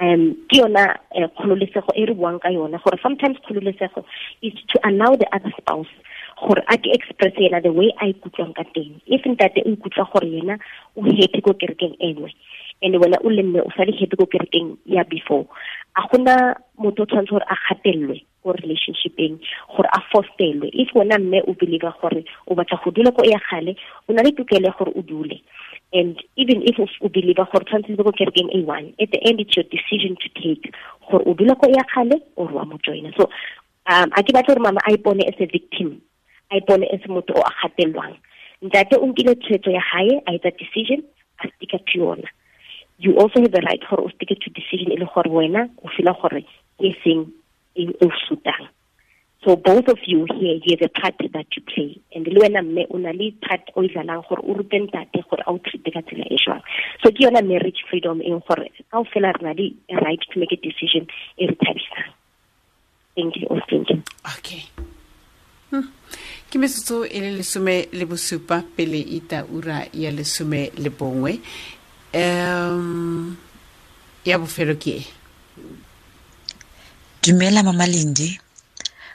Um 0.00 0.34
ke 0.50 0.58
yona 0.58 0.96
kgololesego 1.14 1.94
e 1.94 2.06
re 2.06 2.14
buang 2.14 2.40
ka 2.40 2.48
yona 2.48 2.82
gore 2.82 2.98
sometimes 3.02 3.36
kgololesego 3.46 4.04
is 4.42 4.54
to 4.68 4.80
allow 4.88 5.14
the 5.14 5.28
other 5.32 5.52
spouse 5.60 5.92
gore 6.40 6.64
a 6.68 6.78
ke 6.78 6.90
express 6.90 7.34
yena 7.38 7.62
the 7.62 7.72
way 7.72 7.92
a 8.02 8.10
ikutlwang 8.12 8.56
ka 8.56 8.64
teng. 8.74 9.00
If 9.06 9.22
ntate 9.22 9.62
o 9.66 9.70
ikutlwa 9.70 10.10
gore 10.12 10.26
yena 10.26 10.58
o 10.96 11.02
happy 11.02 11.40
ko 11.42 11.52
kerekeng 11.54 11.94
enngwe 12.00 12.32
and 12.82 12.94
wena 12.94 13.18
o 13.24 13.28
le 13.28 13.42
mme 13.42 13.60
o 13.60 13.70
sa 13.76 13.84
le 13.84 13.92
happy 13.92 14.16
ko 14.16 14.26
kerekeng 14.26 14.78
ya 14.86 15.04
before 15.04 15.46
a 15.98 16.02
gona 16.10 16.54
motho 16.78 17.02
o 17.02 17.06
tshwanetse 17.06 17.32
gore 17.34 17.46
a 17.50 17.56
gatelelwe 17.66 18.22
ko 18.42 18.52
relationshipeng 18.52 19.38
gore 19.74 19.88
a 19.92 20.00
fosterelwe 20.10 20.70
if 20.72 20.94
wena 20.94 21.18
mme 21.18 21.42
o 21.48 21.52
believe 21.52 21.90
gore 22.00 22.24
o 22.46 22.54
batla 22.54 22.78
go 22.84 22.90
dula 22.90 23.10
ko 23.10 23.24
ya 23.26 23.40
gale 23.50 23.74
o 24.08 24.12
na 24.12 24.22
le 24.22 24.30
tokelo 24.32 24.70
gore 24.78 24.92
o 24.94 25.02
dule 25.02 25.42
and 25.92 26.22
even 26.36 26.62
if 26.62 26.78
o 26.78 27.08
believe 27.08 27.42
gore 27.52 27.64
tshwanetse 27.64 27.96
go 27.96 28.12
kerekeng 28.12 28.50
a 28.54 28.62
one 28.62 28.94
at 29.00 29.10
the 29.10 29.20
end 29.26 29.40
it's 29.40 29.56
your 29.56 29.66
decision 29.74 30.14
to 30.22 30.28
take 30.38 30.70
gore 31.10 31.22
o 31.26 31.34
dula 31.34 31.54
ko 31.56 31.66
ya 31.68 31.82
gale 31.94 32.22
or 32.36 32.48
wa 32.52 32.64
mo 32.64 32.78
joina 32.78 33.10
so 33.18 33.26
um 33.90 34.08
a 34.14 34.22
ke 34.22 34.30
batla 34.32 34.54
gore 34.54 34.62
mama 34.62 34.80
a 34.86 34.94
ipone 34.94 35.26
as 35.26 35.34
a 35.40 35.46
victim 35.46 36.00
a 36.50 36.60
ipone 36.60 36.86
as 36.94 37.02
motho 37.10 37.34
o 37.34 37.42
a 37.42 37.52
gatelelwang 37.62 38.14
ntate 38.62 38.94
o 38.96 39.06
nkile 39.06 39.34
tshwetso 39.34 39.70
ya 39.70 39.82
gae 39.92 40.22
a 40.26 40.34
etsa 40.34 40.50
decision 40.58 41.02
a 41.38 41.48
sticka 41.48 41.78
to 41.78 41.98
yona 41.98 42.28
you 42.98 43.16
also 43.16 43.40
have 43.40 43.52
the 43.52 43.62
right 43.62 43.80
gore 43.88 44.00
o 44.00 44.08
stick 44.10 44.28
to 44.28 44.50
decision 44.50 44.92
e 44.92 44.96
le 44.96 45.06
gore 45.06 45.30
wena 45.30 45.70
o 45.82 45.88
feel 45.96 46.12
gore 46.20 46.44
e 46.80 46.94
seng 47.04 47.32
e 47.74 47.86
o 48.00 48.10
sutang. 48.26 48.68
So 49.44 49.54
both 49.54 49.86
of 49.86 49.98
you 50.04 50.26
here 50.34 50.58
you 50.64 50.76
have 50.76 50.82
a 50.82 51.00
part 51.00 51.14
that 51.32 51.46
you 51.54 51.62
play. 51.62 52.00
And 52.12 52.26
le 52.26 52.40
wena 52.40 52.62
mme 52.62 52.86
o 52.90 52.98
na 52.98 53.10
le 53.10 53.30
part 53.40 53.70
o 53.76 53.82
e 53.82 53.88
dlalang 53.88 54.26
gore 54.28 54.42
o 54.42 54.54
rute 54.54 54.78
ntate 54.82 55.22
gore 55.30 55.42
a 55.46 55.52
o 55.52 55.58
treate 55.58 55.92
ka 55.94 56.02
tsela 56.02 56.26
e 56.26 56.36
jwang. 56.36 56.62
So 57.02 57.10
ke 57.10 57.22
yona 57.22 57.46
marriage 57.46 57.84
freedom 57.88 58.20
eng 58.20 58.42
gore 58.48 58.66
ka 58.90 58.98
o 58.98 59.04
fela 59.04 59.32
re 59.32 59.42
na 59.46 59.52
le 59.54 59.74
right 60.02 60.20
to 60.32 60.38
make 60.38 60.52
a 60.52 60.56
decision 60.56 61.06
e 61.38 61.46
re 61.46 61.54
thabisang. 61.54 62.10
Thank 63.14 63.36
you 63.36 63.46
austin. 63.50 64.02
Okay. 64.38 64.62
Hmm. 65.70 65.86
ke 66.48 66.56
metsotso 66.56 67.04
e 67.04 67.20
le 67.20 67.30
lesome 67.36 67.92
le 67.92 68.04
bosupa 68.08 68.64
pele 68.76 68.96
ita 68.96 69.44
ura 69.52 69.84
ya 69.92 70.10
lesome 70.10 70.72
le 70.80 70.88
bongwe 70.88 71.40
um 72.14 73.36
ya 74.24 74.38
bofelo 74.38 74.74
ke 74.76 74.90
e 75.00 75.18
dumela 77.28 77.62
mama 77.62 77.86
lindi. 77.86 78.40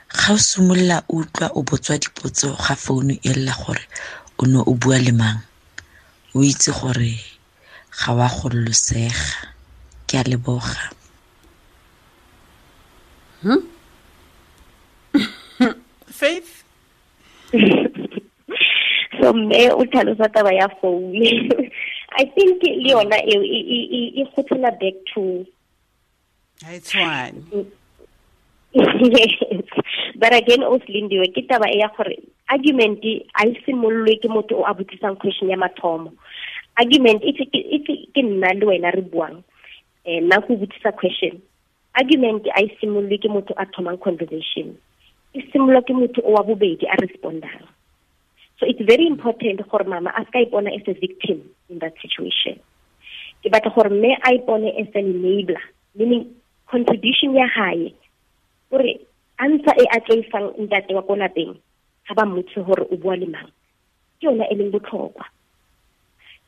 Ga 0.08 0.34
o 0.34 0.38
simolola 0.38 1.02
o 1.08 1.16
utlwa 1.18 1.50
o 1.58 1.62
botswa 1.62 1.98
dipotso 1.98 2.54
ga 2.54 2.76
founu 2.76 3.18
e 3.18 3.28
lela 3.34 3.52
gore 3.58 3.82
o 4.38 4.46
ne 4.46 4.58
o 4.62 4.74
bua 4.74 4.98
le 4.98 5.10
mang. 5.10 5.42
O 6.34 6.42
itse 6.42 6.70
gore 6.70 7.18
ga 7.90 8.12
wa 8.14 8.28
gololosega. 8.28 9.50
Ke 10.06 10.18
a 10.18 10.22
leboga. 10.22 10.94
Hmm? 13.42 13.66
faith? 16.06 16.62
So 19.18 19.32
mme 19.34 19.74
o 19.74 19.82
tlhalosa 19.90 20.28
taba 20.30 20.54
ya 20.54 20.68
founu 20.78 21.26
i 22.16 22.24
think 22.34 22.62
le 22.62 22.90
yona 22.90 23.18
eo 23.32 23.42
e 23.42 24.26
gotlela 24.36 24.70
back 24.80 24.96
to 25.14 25.46
ha 26.64 26.74
e 26.74 26.80
tshwane 26.80 27.66
yes. 28.74 29.64
But 30.16 30.34
again 30.34 30.62
o 30.62 30.78
slindiwe 30.78 31.30
ke 31.34 31.46
taba 31.48 31.70
e 31.70 31.78
ya 31.78 31.88
gore 31.96 32.18
argument 32.48 33.02
a 33.38 33.46
e 33.46 33.54
simololwe 33.64 34.20
ke 34.20 34.28
motho 34.28 34.58
o 34.58 34.64
a 34.66 34.74
botsisang 34.74 35.18
question 35.18 35.50
ya 35.50 35.56
mathomo. 35.56 36.12
Argument 36.76 37.22
if 37.22 37.38
ke 37.38 38.22
nna 38.22 38.58
le 38.58 38.66
wena 38.66 38.94
re 38.94 39.02
buang 39.02 39.42
um 40.06 40.20
nna 40.26 40.40
go 40.46 40.56
botsisa 40.56 40.94
question. 40.96 41.42
Argument 41.94 42.46
a 42.46 42.62
e 42.62 42.76
simololwe 42.80 43.18
ke 43.22 43.28
motho 43.30 43.54
a 43.56 43.66
thomang 43.66 44.00
conversation. 44.02 44.76
E 45.34 45.42
simololwa 45.52 45.86
ke 45.86 45.94
motho 45.94 46.22
o 46.24 46.32
wa 46.34 46.42
bobedi 46.42 46.86
a 46.90 46.96
respondang. 46.98 47.66
So 48.58 48.66
it's 48.66 48.82
very 48.82 49.06
important 49.06 49.62
gore 49.70 49.84
mama 49.84 50.10
a 50.16 50.24
ska 50.26 50.46
ipona 50.46 50.74
as 50.74 50.86
a 50.88 50.94
victim 50.98 51.42
in 51.68 51.78
that 51.78 51.94
situation. 52.02 52.60
Ke 53.42 53.48
batla 53.52 53.74
gore 53.74 53.90
mme 53.90 54.16
a 54.22 54.32
as 54.80 54.90
an 54.94 55.06
enabler 55.12 55.62
meaning 55.94 56.34
contribution 56.66 57.34
ya 57.34 57.46
gae 57.54 57.94
gore 58.70 59.00
a 59.38 59.44
ntsa 59.48 59.72
e 59.78 59.84
a 59.90 59.98
tloisang 60.00 60.48
ntate 60.58 60.94
wa 60.94 61.02
ko 61.02 61.14
lapeng 61.16 61.54
ga 62.06 62.14
ba 62.14 62.24
mmotse 62.26 62.60
gore 62.66 62.84
o 62.90 62.96
yona 64.20 64.44
e 64.50 64.54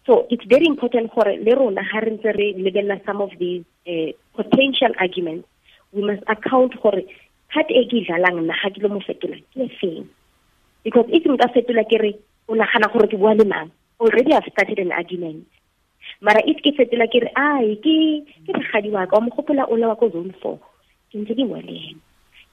so 0.06 0.26
it's 0.30 0.44
very 0.46 0.66
important 0.66 1.12
gore 1.14 1.36
le 1.36 1.54
rona 1.54 1.82
lebelela 1.92 3.04
some 3.04 3.20
of 3.20 3.30
these 3.38 3.64
uh, 3.86 4.10
potential 4.34 4.92
arguments 4.98 5.46
we 5.92 6.02
must 6.02 6.22
account 6.28 6.74
gore 6.82 7.02
card 7.52 7.68
e 7.70 7.82
ke 7.90 8.06
dlalang 8.06 8.46
ga 8.46 8.70
ke 8.70 8.82
lo 8.82 8.88
mo 8.88 9.00
fetola 9.00 9.36
ke 9.54 9.70
e 9.82 10.06
because 10.84 11.06
if 11.10 11.24
nka 11.24 11.48
fetola 11.54 11.84
ke 11.84 11.98
re 12.02 12.12
o 12.48 12.54
nagana 12.54 12.90
gore 12.92 13.08
ke 13.08 13.16
already 14.00 14.32
i've 14.34 14.44
started 14.52 14.78
an 14.78 14.92
argument. 14.92 15.46
Mara 16.20 16.40
if 16.46 16.60
ke 16.64 16.72
fetola 16.76 17.08
ke 17.08 17.22
re 17.24 17.30
ai 17.36 17.76
ke 17.84 17.94
ke 18.46 18.52
bogadi 18.52 18.90
wa 18.92 19.06
ka 19.06 19.16
o 19.16 19.20
mogopola 19.20 19.68
o 19.68 19.74
le 19.74 19.88
wa 19.88 19.96
ko 19.96 20.10
zone 20.10 20.34
four. 20.42 20.58
Ke 21.10 21.20
ntse 21.20 21.34
ke 21.36 21.44
bua 21.44 21.60
le 21.60 21.76
ena 21.90 22.00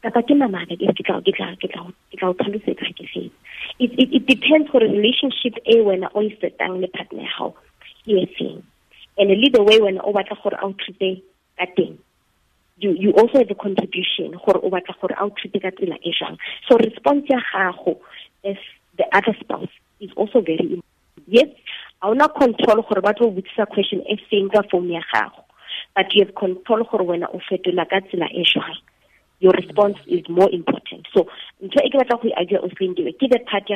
kapa 0.03 0.23
ke 0.27 0.35
mamaka 0.35 0.75
ke 0.75 0.87
ke 0.91 1.03
tla 1.03 1.19
ke 1.23 1.31
tla 1.31 1.55
ke 1.59 1.67
tla 1.71 1.83
ke 2.11 2.19
tla 2.19 2.29
o 2.31 2.35
tlhalosetsa 2.39 2.91
ke 2.95 3.07
fetse. 3.07 3.31
It, 3.79 3.91
it, 3.97 4.09
it 4.11 4.25
depends 4.27 4.69
for 4.69 4.83
a 4.83 4.89
relationship 4.89 5.59
e 5.63 5.79
wena 5.79 6.11
o 6.13 6.23
fetang 6.43 6.79
le 6.81 6.87
partner 6.87 7.23
ya 7.23 7.31
gago 7.39 7.55
ke 8.03 8.17
e 8.23 8.27
feng. 8.39 8.63
And 9.17 9.29
le 9.29 9.49
the 9.51 9.63
way 9.63 9.79
wena 9.79 10.03
o 10.03 10.11
batla 10.11 10.39
gore 10.43 10.59
a 10.59 10.65
o 10.67 10.73
treate 10.73 11.23
ka 11.59 11.67
teng. 11.77 11.99
You 12.79 12.91
you 12.99 13.11
also 13.13 13.39
have 13.39 13.51
a 13.51 13.55
contribution 13.55 14.35
gore 14.43 14.59
o 14.59 14.71
batla 14.71 14.95
gore 14.99 15.15
a 15.15 15.23
o 15.23 15.29
treat 15.29 15.55
ka 15.61 15.71
tsela 15.71 15.99
e 16.03 16.11
jang. 16.19 16.37
So 16.67 16.75
response 16.75 17.27
ya 17.29 17.39
gago 17.51 17.99
as 18.43 18.59
the 18.97 19.07
other 19.15 19.35
spouse 19.39 19.71
is 19.99 20.11
also 20.17 20.41
very 20.41 20.67
important 20.67 20.92
yes 21.27 21.49
a 22.01 22.09
una 22.09 22.27
control 22.27 22.83
gore 22.83 23.01
ba 23.01 23.13
tlo 23.13 23.31
botsisa 23.31 23.65
question 23.65 24.01
e 24.07 24.17
feng 24.29 24.49
ka 24.49 24.63
phone 24.71 24.91
ya 24.91 25.01
gago. 25.13 25.43
But 25.95 26.13
you 26.13 26.25
have 26.25 26.35
control 26.35 26.83
gore 26.83 27.05
wena 27.05 27.27
o 27.33 27.39
fetola 27.39 27.85
ka 27.89 28.01
tsela 28.01 28.27
e 28.31 28.43
jang 28.43 28.79
your 29.39 29.53
response 29.53 29.97
is 30.07 30.23
more 30.29 30.49
important. 30.51 31.07
So 31.13 31.27
ntho 31.63 31.79
e 31.83 31.89
ke 31.91 31.99
batla 31.99 32.21
go 32.21 32.27
e 32.27 32.33
argue 32.39 32.59
o 32.63 32.69
sendiwe 32.79 33.11
ke 33.19 33.27
the 33.29 33.39
part 33.39 33.69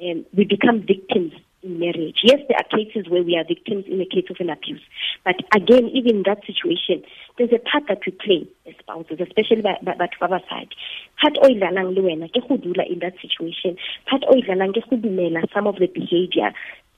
um, 0.00 0.24
we 0.36 0.44
become 0.44 0.82
victims 0.82 1.32
marriage. 1.64 2.20
Yes, 2.22 2.40
there 2.48 2.58
are 2.58 2.68
cases 2.76 3.08
where 3.08 3.22
we 3.22 3.36
are 3.36 3.44
victims 3.44 3.84
in 3.88 3.98
the 3.98 4.06
case 4.06 4.26
of 4.30 4.36
an 4.40 4.50
abuse. 4.50 4.82
But 5.24 5.36
again, 5.54 5.88
even 5.92 6.16
in 6.16 6.22
that 6.26 6.44
situation, 6.46 7.02
there's 7.38 7.52
a 7.52 7.58
part 7.58 7.84
that 7.88 8.00
we 8.06 8.12
play 8.12 8.48
as 8.66 8.74
spouses, 8.80 9.20
especially 9.20 9.62
by, 9.62 9.78
by, 9.82 9.94
by 9.96 10.08
side. 10.48 10.74
Part 11.20 11.38
o 11.42 11.48
ilalang 11.48 11.96
le 11.96 12.10
in 12.12 12.98
that 13.00 13.14
situation. 13.20 13.76
Part 14.08 14.24
o 14.28 14.34
ilalang 14.34 15.52
some 15.52 15.66
of 15.66 15.76
the 15.76 15.86
behavior. 15.86 16.52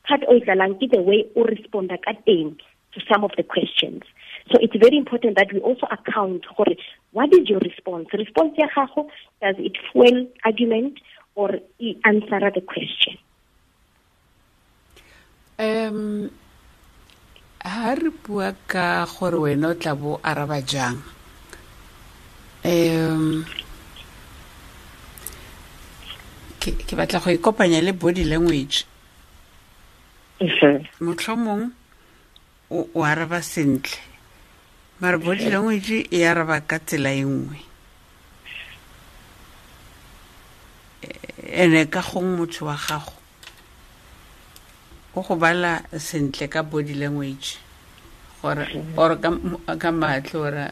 Part 0.09 0.23
o 0.29 0.39
ilalang 0.39 0.79
the 0.79 1.03
way 1.03 1.25
o 1.37 1.45
respond 1.45 1.91
ka 1.91 2.13
teng 2.27 2.59
to 2.95 3.01
some 3.11 3.25
of 3.25 3.31
the 3.37 3.43
questions. 3.43 4.03
So 4.51 4.59
it's 4.61 4.77
very 4.77 4.97
important 4.97 5.37
that 5.37 5.53
we 5.53 5.61
also 5.61 5.87
account 5.91 6.45
for 6.57 6.67
what 7.13 7.33
is 7.35 7.49
your 7.49 7.59
response. 7.61 8.09
Response 8.13 8.55
ya 8.57 8.69
gago, 8.75 9.09
does 9.43 9.57
it 9.59 9.77
fuel 9.93 10.27
argument 10.45 11.01
or 11.35 11.51
answer 12.05 12.51
the 12.55 12.61
question? 12.61 13.19
Um 15.59 16.31
ha 17.65 17.95
re 17.95 18.11
bua 18.11 18.53
ka 18.67 19.07
gore 19.07 19.39
wena 19.39 19.69
o 19.69 19.75
tla 19.75 19.95
bo 19.95 20.21
araba 20.23 20.61
jang? 20.63 21.01
Um 22.65 23.45
ke 26.61 26.95
batla 26.97 27.21
go 27.21 27.31
ikopanya 27.31 27.81
le 27.83 27.93
body 27.93 28.25
language. 28.25 28.85
Motlhomong 31.01 31.73
o 32.71 33.03
araba 33.03 33.41
sentle 33.43 33.97
mara 35.01 35.19
body 35.19 35.49
language 35.51 36.07
e 36.11 36.25
araba 36.25 36.61
ka 36.61 36.79
tsela 36.79 37.13
e 37.13 37.25
nngwe. 37.25 37.59
Ene 41.49 41.89
ka 41.89 42.03
gong 42.03 42.37
motho 42.37 42.67
wa 42.69 42.77
gago 42.77 43.16
go 45.17 45.23
go 45.23 45.35
bala 45.37 45.81
sentle 45.97 46.47
ka 46.51 46.63
body 46.63 46.93
language. 46.93 47.57
Gore 48.43 48.69
or 48.99 49.17
ka 49.17 49.91
matlho 49.91 50.41
ora 50.45 50.71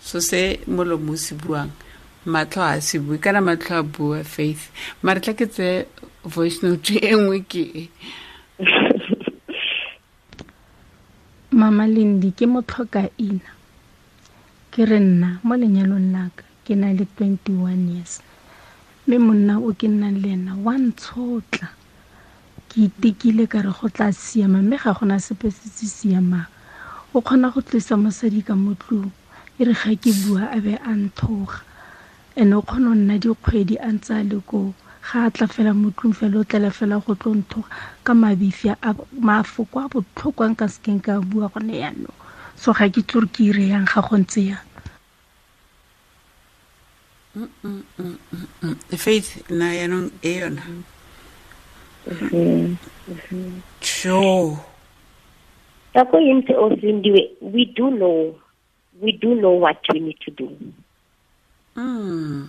so 0.00 0.18
se 0.18 0.56
molomo 0.66 1.12
o 1.12 1.16
se 1.16 1.34
buang. 1.34 1.70
Matlho 2.24 2.62
a 2.64 2.80
se 2.80 2.98
bue 2.98 3.18
kana 3.20 3.40
matlho 3.42 3.78
a 3.78 3.82
bua 3.82 4.24
faith. 4.24 4.72
Mare 5.02 5.20
tla 5.20 5.34
ke 5.34 5.44
tse 5.44 5.84
voice 6.24 6.62
note 6.62 6.96
e 6.96 7.12
nngwe 7.12 7.44
ke 7.44 7.62
e. 7.76 7.84
Mama 11.52 11.84
lendi 11.84 12.32
ke 12.32 12.48
motlhoka 12.48 13.10
ina. 13.20 13.52
Ke 14.72 14.88
re 14.88 15.00
nna 15.04 15.44
mo 15.44 15.52
lenyalong 15.54 16.16
laka 16.16 16.48
ke 16.64 16.72
na 16.72 16.96
le 16.96 17.04
21 17.04 17.92
years. 17.92 18.24
Mme 19.04 19.18
monna 19.20 19.60
o 19.60 19.76
ke 19.76 19.84
nnang 19.84 20.16
le 20.24 20.32
ena 20.32 20.56
wa 20.56 20.80
ntshotla 20.80 21.85
ke 22.76 22.92
itekile 22.92 23.48
ka 23.48 23.64
re 23.64 23.72
go 23.72 23.88
tla 23.88 24.12
siama 24.12 24.60
mme 24.60 24.76
ga 24.76 24.92
gona 24.92 25.16
sepe 25.16 25.48
se 25.48 25.64
se 25.72 25.86
siamang. 25.88 26.44
O 27.16 27.22
kgona 27.24 27.48
go 27.48 27.64
tlisa 27.64 27.96
mosadi 27.96 28.44
ka 28.44 28.52
mo 28.52 28.76
tlong 28.76 29.08
e 29.56 29.64
re 29.64 29.72
ga 29.72 29.96
ke 29.96 30.12
bua 30.20 30.52
a 30.52 30.60
be 30.60 30.76
a 30.76 30.92
nthoga 30.92 31.64
and 32.36 32.52
o 32.52 32.60
kgona 32.60 32.92
go 32.92 32.94
nna 33.00 33.16
dikgwedi 33.16 33.80
a 33.80 33.88
ntse 33.96 34.12
a 34.12 34.22
le 34.28 34.44
koo 34.44 34.76
ga 35.08 35.24
a 35.24 35.30
tla 35.32 35.48
fela 35.48 35.72
mo 35.72 35.88
tlong 35.96 36.12
fela 36.12 36.36
o 36.36 36.44
tlela 36.44 36.68
fela 36.68 37.00
go 37.00 37.16
tlo 37.16 37.32
nthoga 37.40 37.72
ka 38.04 38.12
mabifi 38.12 38.68
mafoko 39.16 39.80
a 39.80 39.88
botlhokwang 39.88 40.52
ka 40.52 40.68
sekeng 40.68 41.00
ka 41.00 41.16
bua 41.24 41.48
gone 41.48 41.72
yaanong 41.72 42.18
so 42.60 42.76
ga 42.76 42.92
ke 42.92 43.00
tsore 43.08 43.32
ke 43.32 43.48
ire 43.48 43.64
yang 43.72 43.88
ga 43.88 44.04
go 44.04 44.20
ntse 44.20 44.52
yang. 44.52 44.64
Faith 48.92 49.48
na 49.48 49.72
yaanong 49.72 50.12
e 50.20 50.36
yona 50.44 50.60
yintse 56.20 56.52
osindiwe 56.54 57.30
we 57.40 57.64
do 57.64 57.90
know 57.90 58.34
we 59.00 59.12
do 59.12 59.34
know 59.34 59.52
what 59.52 59.80
we 59.92 60.00
need 60.00 60.18
to 60.20 60.30
do. 60.30 60.48
Mm. 61.76 62.48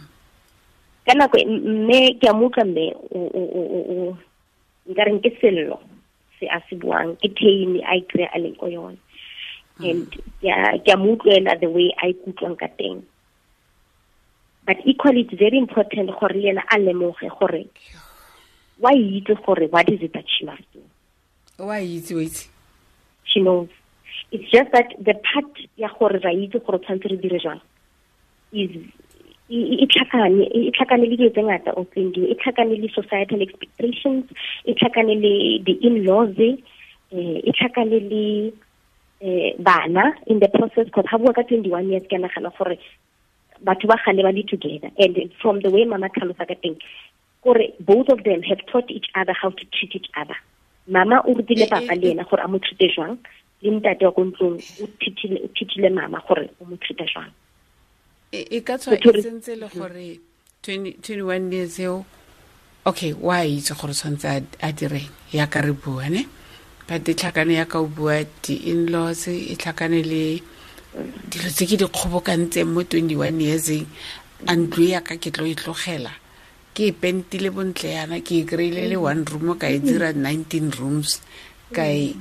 Ka 1.06 1.14
nako 1.14 1.38
mme 1.48 2.20
ke 2.20 2.28
a 2.28 2.34
mutla 2.34 2.64
mme 2.66 2.94
o 3.12 3.20
o 3.34 3.44
o 3.58 3.82
o 3.96 4.18
nkare 4.90 5.20
ke 5.24 5.32
sello 5.42 5.80
se 6.40 6.48
a 6.48 6.60
se 6.70 6.76
buang 6.76 7.16
ke 7.18 7.28
theini 7.34 7.84
a 7.84 7.98
ikre 7.98 8.30
a 8.30 8.38
leng 8.40 8.58
ko 8.60 8.68
yone. 8.68 9.00
And 9.80 10.12
ke 10.42 10.50
a 10.50 11.56
the 11.58 11.70
way 11.70 11.94
a 12.02 12.14
ikutlwang 12.14 12.60
ka 12.60 12.68
teng. 12.80 13.04
But 14.66 14.78
equally 14.86 15.22
it's 15.22 15.34
very 15.34 15.58
important 15.58 16.12
gore 16.20 16.34
le 16.36 16.52
yena 16.52 16.64
a 16.72 16.78
lemoge 16.78 17.30
gore 17.40 17.66
wa 18.80 18.92
itse 18.92 19.34
gore 19.46 19.68
what 19.70 19.90
is 19.90 20.02
it 20.02 20.14
that 20.14 20.26
she 20.28 20.46
must 20.46 20.64
do 20.74 20.82
wa 21.60 21.80
itse 21.80 22.14
wa 22.16 22.22
itse. 22.22 22.48
She 23.26 23.42
knows. 23.42 23.70
It's 24.32 24.50
just 24.52 24.72
that 24.72 24.94
the 25.00 25.14
part 25.14 25.52
ya 25.78 25.90
gore 26.00 26.20
ra 26.24 26.32
itse 26.32 26.60
gore 26.66 26.80
tshwanetse 26.80 27.10
re 27.10 27.18
dire 27.18 27.40
jang 27.40 27.62
is 28.52 28.72
e 29.50 29.86
tlhakane 29.88 30.44
e 30.54 30.72
tlhakane 30.72 31.08
le 31.08 31.16
dilo 31.18 31.30
tse 31.32 31.44
ngata 31.44 31.72
o 31.80 31.84
tsendiwe 31.86 32.28
e 32.32 32.36
tlhakane 32.36 32.76
le 32.76 32.90
societal 32.90 33.42
expectations 33.42 34.26
e 34.66 34.74
tlhakane 34.74 35.16
le 35.16 35.34
the-in-laws 35.66 36.38
eh, 36.40 37.40
e 37.44 37.52
tlhakane 37.52 38.00
le 38.12 38.54
eh, 39.22 39.56
bana 39.58 40.14
in 40.28 40.40
the 40.40 40.50
process. 40.50 40.86
Because 40.86 41.08
ha 41.10 41.18
bua 41.18 41.34
ka 41.34 41.42
twenty 41.44 41.72
one 41.72 41.90
years 41.90 42.04
ke 42.06 42.20
nagana 42.20 42.52
gore 42.58 42.78
batho 43.64 43.88
ba 43.88 43.98
gale 44.06 44.22
ba 44.22 44.32
le 44.32 44.44
together. 44.44 44.92
And 45.00 45.32
from 45.42 45.62
the 45.62 45.72
way 45.72 45.86
mama 45.86 46.10
tlhalosa 46.10 46.46
ka 46.48 46.56
teng 46.62 46.78
gore 47.48 47.72
both 47.80 48.10
of 48.10 48.20
them 48.28 48.42
have 48.44 48.60
taught 48.68 48.92
each 48.92 49.08
other 49.16 49.34
how 49.42 49.50
to 49.50 49.64
treat 49.72 49.96
each 49.96 50.10
other. 50.20 50.36
Mama 50.88 51.22
o 51.28 51.34
rutile 51.34 51.68
papa 51.70 51.96
le 51.96 52.12
ena 52.12 52.24
gore 52.30 52.44
a 52.44 52.48
mo 52.48 52.60
treate 52.60 52.92
jwang 52.96 53.16
le 53.62 53.70
ntate 53.72 54.04
wa 54.06 54.12
ko 54.12 54.22
ntlong 54.28 54.58
o 54.84 54.86
thitile 55.56 55.90
mama 55.90 56.20
gore 56.28 56.50
o 56.60 56.66
mo 56.66 56.76
treate 56.76 57.08
jwang. 57.14 57.32
E 58.32 58.60
ka 58.68 58.78
tswa 58.78 59.00
e 59.00 59.22
sentse 59.22 59.56
le 59.56 59.68
gore 59.72 60.20
21 60.64 61.54
years 61.54 61.80
eo 61.80 62.06
okay 62.86 63.14
wa 63.14 63.40
itse 63.46 63.74
gore 63.80 63.94
tshwanetse 63.96 64.28
a 64.60 64.72
direng 64.72 65.10
yaka 65.32 65.62
re 65.62 65.72
bua 65.72 66.10
ne? 66.10 66.28
But 66.88 67.08
e 67.08 67.14
tlhakane 67.16 67.56
ya 67.56 67.66
ka 67.66 67.80
o 67.80 67.88
bua 67.88 68.24
di-inlaws 68.44 69.28
e 69.32 69.56
tlhakane 69.56 70.04
le 70.04 70.24
dilo 71.32 71.50
tse 71.52 71.64
ke 71.68 71.76
di 71.80 71.88
kgobokantseng 71.88 72.68
mo 72.68 72.84
21 72.84 73.40
yearseng. 73.40 73.88
A 74.48 74.54
ntlo 74.56 74.84
ya 74.84 75.02
ka 75.02 75.16
ke 75.16 75.32
tlo 75.32 75.48
e 75.48 75.56
tlogela 75.56 76.12
ke 76.78 76.92
e 76.92 76.98
pentile 77.02 77.50
bontle 77.58 77.90
yana 77.98 78.22
ke 78.22 78.42
e 78.42 78.48
kry-ile 78.50 78.84
le 78.94 78.98
one 79.10 79.26
room 79.32 79.58
ka 79.62 79.68
e 79.78 79.82
dira 79.88 80.14
nineteen 80.14 80.70
rooms 80.78 81.18
ka 81.74 81.90
e 81.90 82.14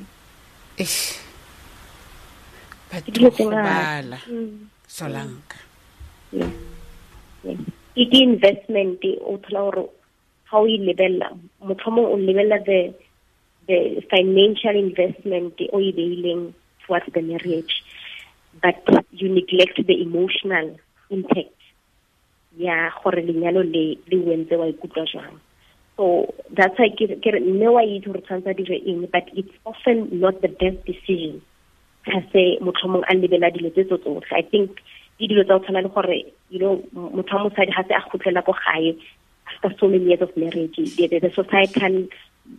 batho 2.89 3.31
go 3.37 3.51
bala. 3.53 4.19
Mm. 4.25 4.73
Solanka 4.97 5.61
e 8.01 8.05
ke 8.11 8.19
investment 8.31 9.05
o 9.31 9.37
thola 9.45 9.61
gore 9.67 9.85
ga 10.51 10.57
o 10.63 10.67
e 10.67 10.77
lebelela 10.87 11.29
motlhomong 11.69 12.09
o 12.13 12.17
lebelela 12.29 12.59
the 12.69 12.81
the 13.69 13.79
financial 14.13 14.77
investment 14.87 15.55
o 15.73 15.81
e 15.81 15.91
beileng 15.99 16.45
towards 16.85 17.09
the 17.17 17.23
marriage 17.31 17.75
but 18.63 18.79
you 19.13 19.29
neglect 19.29 19.77
the 19.87 19.97
emotional 20.07 20.67
impact 21.11 21.56
ya 22.57 22.91
gore 23.03 23.23
lenyalo 23.23 23.63
le 23.63 23.99
le 24.11 24.17
wentse 24.27 24.57
wa 24.57 24.69
ikutlwa 24.69 25.07
jang 25.13 25.37
so 25.97 26.35
that's 26.57 26.79
why 26.79 26.89
ke 26.91 27.31
re 27.33 27.41
mme 27.41 27.69
wa 27.69 27.83
itse 27.85 28.07
gore 28.07 28.21
tshwanetse 28.21 28.51
a 28.51 28.55
dire 28.55 28.79
eng 28.87 29.07
but 29.13 29.27
it's 29.33 29.57
often 29.65 30.09
not 30.21 30.41
the 30.41 30.49
best 30.49 30.81
decision 30.87 31.41
ga 32.07 32.21
se 32.33 32.59
motlhomong 32.61 33.05
a 33.09 33.15
lebela 33.15 33.51
dilo 33.51 33.71
tse 33.71 33.85
tso 33.85 33.99
tsotlhe 33.99 34.37
i 34.39 34.43
think 34.43 34.81
ke 35.19 35.29
dilo 35.29 35.45
tsa 35.45 35.59
go 35.59 35.65
tshwana 35.65 35.85
le 35.87 35.91
gore 35.99 36.19
you 36.51 36.59
know 36.59 36.75
motho 36.95 37.37
wa 37.37 37.45
mosadi 37.49 37.73
ga 37.77 37.85
se 37.89 37.95
a 37.95 38.03
gotlela 38.11 38.45
ko 38.45 38.53
gae 38.53 38.97
after 39.49 39.71
so 39.79 39.89
many 39.89 40.05
years 40.05 40.23
of 40.23 40.37
marriage. 40.37 40.77
The, 40.77 41.07
the, 41.07 41.19
the 41.21 41.31
societal 41.35 42.09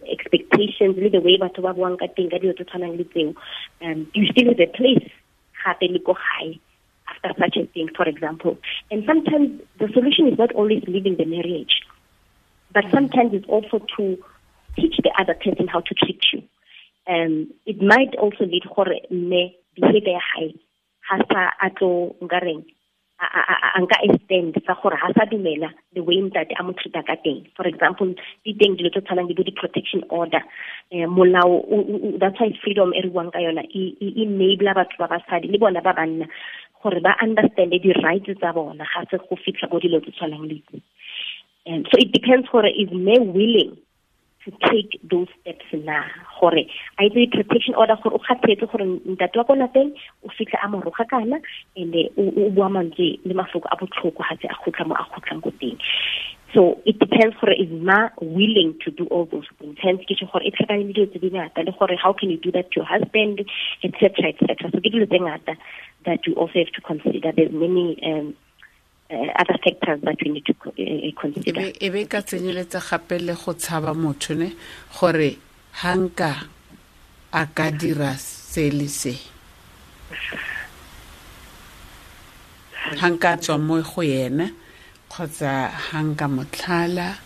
expectations 0.10 0.98
le 0.98 1.10
the 1.10 1.22
way 1.22 1.38
batho 1.40 1.62
ba 1.64 1.74
buang 1.74 1.98
ka 2.00 2.08
teng 2.12 2.30
ka 2.30 2.40
dilo 2.44 2.54
tse 2.56 2.66
tshwanang 2.68 2.98
le 3.00 3.06
tseo 3.08 3.32
um 3.82 4.08
you 4.14 4.28
still 4.32 4.52
have 4.52 4.60
a 4.60 4.68
place 4.68 5.08
gape 5.64 5.88
le 5.88 6.00
ko 6.00 6.14
gae 6.14 6.60
after 7.24 7.42
such 7.42 7.58
a 7.58 7.66
thing 7.68 7.90
for 7.96 8.08
example. 8.08 8.58
And 8.92 9.04
sometimes 9.06 9.62
the 9.80 9.88
solution 9.94 10.28
is 10.28 10.38
not 10.38 10.54
always 10.54 10.84
leaving 10.88 11.18
the 11.18 11.26
marriage 11.26 11.82
but 12.74 12.86
sometimes 12.94 13.34
it's 13.34 13.48
also 13.48 13.80
to 13.98 14.18
teach 14.76 14.98
the 15.04 15.12
other 15.20 15.34
person 15.34 15.68
how 15.68 15.82
to 15.82 15.94
treat 15.96 16.22
you. 16.34 16.44
Um 17.08 17.52
it 17.66 17.82
might 17.82 18.16
also 18.16 18.46
lead 18.46 18.64
gore 18.76 19.00
mme 19.12 19.54
behavior 19.76 20.20
gae 20.36 20.54
ha 21.10 21.18
sa 21.32 21.42
a 21.66 21.70
tlo 21.70 22.14
extend 24.04 24.54
sa 24.66 24.76
gore 24.82 24.98
ha 25.02 25.10
sa 25.16 25.26
dumela 25.26 25.70
the 25.94 26.02
way 26.02 26.22
ntate 26.22 26.54
a 26.60 26.64
mo 26.64 26.74
treata 26.74 27.18
for 27.56 27.66
example 27.68 28.14
di 28.46 28.54
teng 28.54 28.78
dilo 28.78 28.90
tse 28.92 29.02
tshwanang 29.02 29.34
di-protection 29.34 30.04
order. 30.10 30.44
Um 30.92 31.16
molao 31.16 32.20
that's 32.20 32.40
why 32.40 32.52
freedom 32.62 32.94
e 32.94 33.02
re 33.02 33.10
buang 33.10 33.32
ka 33.32 33.40
yona 33.40 33.64
e 33.74 33.98
enabler 34.24 34.76
batho 34.76 34.98
ba 35.00 35.08
basadi 35.08 35.48
le 35.50 35.58
bona 35.58 35.82
ba 35.82 35.94
banna 35.94 36.28
gore 36.84 37.00
ba 37.02 37.16
understande 37.22 37.80
di-rights 37.82 38.38
tsa 38.40 38.54
bona 38.54 38.86
ga 38.94 39.06
se 39.10 39.18
go 39.18 39.36
fitlha 39.36 39.70
ko 39.72 39.80
dilo 39.80 40.00
tse 40.02 40.12
tshwanang 40.12 40.48
le 40.50 40.58
um 41.68 41.84
so 41.92 41.96
it 42.00 42.12
depends 42.12 42.48
gore 42.50 42.70
is 42.70 42.92
me 42.92 43.20
willing 43.20 43.76
to 44.48 44.52
take 44.72 44.96
those 45.04 45.28
steps 45.42 45.66
na? 45.74 46.04
Gore 46.40 46.64
a 47.00 47.04
itse 47.04 47.32
protection 47.36 47.76
order 47.76 47.98
gore 48.02 48.16
o 48.16 48.20
kgathetse 48.24 48.66
gore 48.72 48.86
ntate 48.86 49.36
wa 49.38 49.44
ko 49.44 49.54
lapeng 49.56 49.92
o 50.24 50.30
fitlhe 50.38 50.58
a 50.64 50.68
moroga 50.68 51.04
kana 51.10 51.40
and 51.76 51.96
o 52.18 52.50
bua 52.56 52.70
mantswe 52.70 53.20
le 53.26 53.34
mafoko 53.34 53.68
a 53.72 53.76
botlhoko 53.76 54.24
ga 54.24 54.36
se 54.42 54.48
a 54.48 54.56
gotla 54.64 54.88
mo 54.88 54.96
a 54.96 55.04
gotlang 55.12 55.42
ko 55.44 55.52
teng 55.60 55.76
so 56.54 56.80
it 56.86 56.98
depends 57.00 57.36
gore 57.42 57.54
is 57.54 57.70
ma 57.70 58.10
willing 58.22 58.74
to 58.84 58.92
do 58.92 59.06
all 59.08 59.26
those 59.26 59.48
things 59.60 59.78
hence 59.82 60.02
ke 60.08 60.16
gore 60.32 60.44
e 60.46 60.52
tlhakane 60.52 60.88
le 60.88 60.94
dilo 60.94 61.08
tse 61.12 61.20
di 61.20 61.30
ngata 61.36 61.66
le 61.66 61.72
gore 61.80 61.98
how 61.98 62.14
can 62.14 62.30
you 62.30 62.38
do 62.38 62.52
that 62.52 62.72
to 62.72 62.80
your 62.80 62.90
husband 62.94 63.44
etc 63.84 64.32
etc 64.32 64.72
so 64.72 64.80
ke 64.80 64.90
dilo 64.94 65.06
tse 65.06 65.20
ngata 65.20 65.58
that 66.08 66.26
you 66.26 66.34
also 66.36 66.54
have 66.60 66.72
to 66.72 66.82
consider. 66.82 67.32
There's 67.34 67.52
many 67.52 68.02
um, 68.04 68.36
uh, 69.12 69.28
other 69.36 69.58
factors 69.64 70.02
that 70.02 70.18
we 70.24 70.32
need 70.32 70.46
to 70.46 70.56
uh, 70.66 71.22
consider. 71.22 71.72
E 71.80 71.90
be 71.90 72.06
ka 72.06 72.22
tsenyeletsa 72.22 72.82
gape 72.90 73.20
le 73.22 73.36
go 73.36 73.54
tshaba 73.54 73.94
motho 73.94 74.36
ne? 74.36 74.54
Gore 75.00 75.38
hanka 75.84 76.32
a 77.34 77.46
ka 77.48 77.72
dira 77.72 78.16
se 78.18 78.70
le 78.72 78.88
se. 78.88 79.14
Hanka 83.04 83.36
tswa 83.38 83.60
mo 83.60 83.82
go 83.82 84.02
yena 84.02 84.48
kgotsa 85.18 85.74
ga 85.74 86.00
nka 86.06 86.28
motlhala 86.30 87.18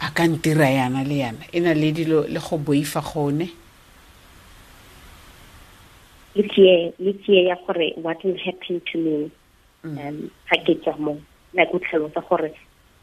a 0.00 0.08
ka 0.16 0.24
ntira 0.24 0.68
yana 0.72 1.04
le 1.04 1.16
yana. 1.20 1.44
E 1.52 1.60
na 1.60 1.74
le 1.76 1.92
dilo 1.92 2.24
le 2.24 2.40
go 2.40 2.56
boifa 2.56 3.04
gone? 3.04 3.44
Le 6.34 7.12
tsie 7.20 7.44
ya 7.44 7.56
gore 7.66 7.92
what 8.00 8.24
will 8.24 8.38
happen 8.40 8.80
to 8.88 8.96
me 8.96 9.30
um 9.84 10.30
ga 10.48 10.56
ke 10.64 10.80
tswa 10.80 10.96
mo 10.98 11.20
like 11.52 11.68
o 11.74 11.78
tlhalosa 11.78 12.24
gore 12.28 12.52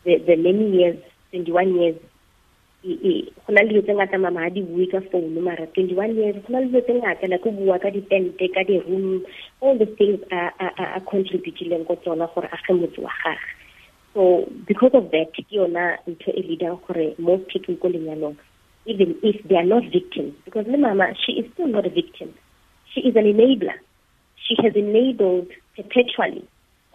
the, 0.03 0.17
the 0.25 0.35
many 0.35 0.73
years 0.73 0.97
21 1.31 1.75
years 1.75 1.97
go 2.83 3.53
na 3.53 3.61
le 3.61 3.69
dilo 3.69 3.81
tse 3.81 3.93
ngata 3.93 4.17
mama 4.17 4.45
a 4.45 4.49
di 4.49 4.61
bue 4.61 4.85
ka 4.87 4.99
founu 5.11 5.41
mara 5.41 5.65
21 5.73 6.15
years 6.15 6.35
go 6.45 6.53
na 6.53 6.59
le 6.59 6.67
dilo 6.67 6.81
tse 6.81 6.93
ngata 6.93 7.27
like 7.27 7.45
o 7.45 7.51
bua 7.51 7.79
ka 7.79 7.89
ditente 7.89 8.47
ka 8.53 8.63
di-room 8.63 9.25
all 9.61 9.77
the 9.77 9.85
things 9.97 10.19
a 10.31 11.01
contributileng 11.01 11.85
ko 11.87 11.95
tsona 11.95 12.29
gore 12.33 12.47
a 12.51 12.57
ge 12.57 12.73
motse 12.73 12.99
wa 13.01 13.11
gage. 13.23 13.47
So 14.13 14.45
because 14.67 14.93
of 14.93 15.11
that 15.11 15.33
ke 15.33 15.41
yona 15.51 15.97
ntho 16.07 16.29
e 16.31 16.41
leadang 16.45 16.77
gore 16.85 17.15
most 17.17 17.47
people 17.49 17.75
ko 17.75 17.89
lenyalong 17.89 18.37
even 18.85 19.15
if 19.23 19.41
they 19.47 19.55
are 19.55 19.65
not 19.65 19.83
victims 19.91 20.33
because 20.45 20.65
le 20.67 20.77
mama 20.77 21.13
she 21.25 21.33
is 21.33 21.51
still 21.53 21.67
not 21.67 21.85
a 21.85 21.89
victim. 21.89 22.33
She 22.93 23.01
is 23.01 23.15
an 23.15 23.25
enabler. 23.25 23.77
She 24.37 24.55
has 24.63 24.73
enabled 24.75 25.49
perpetually 25.75 26.45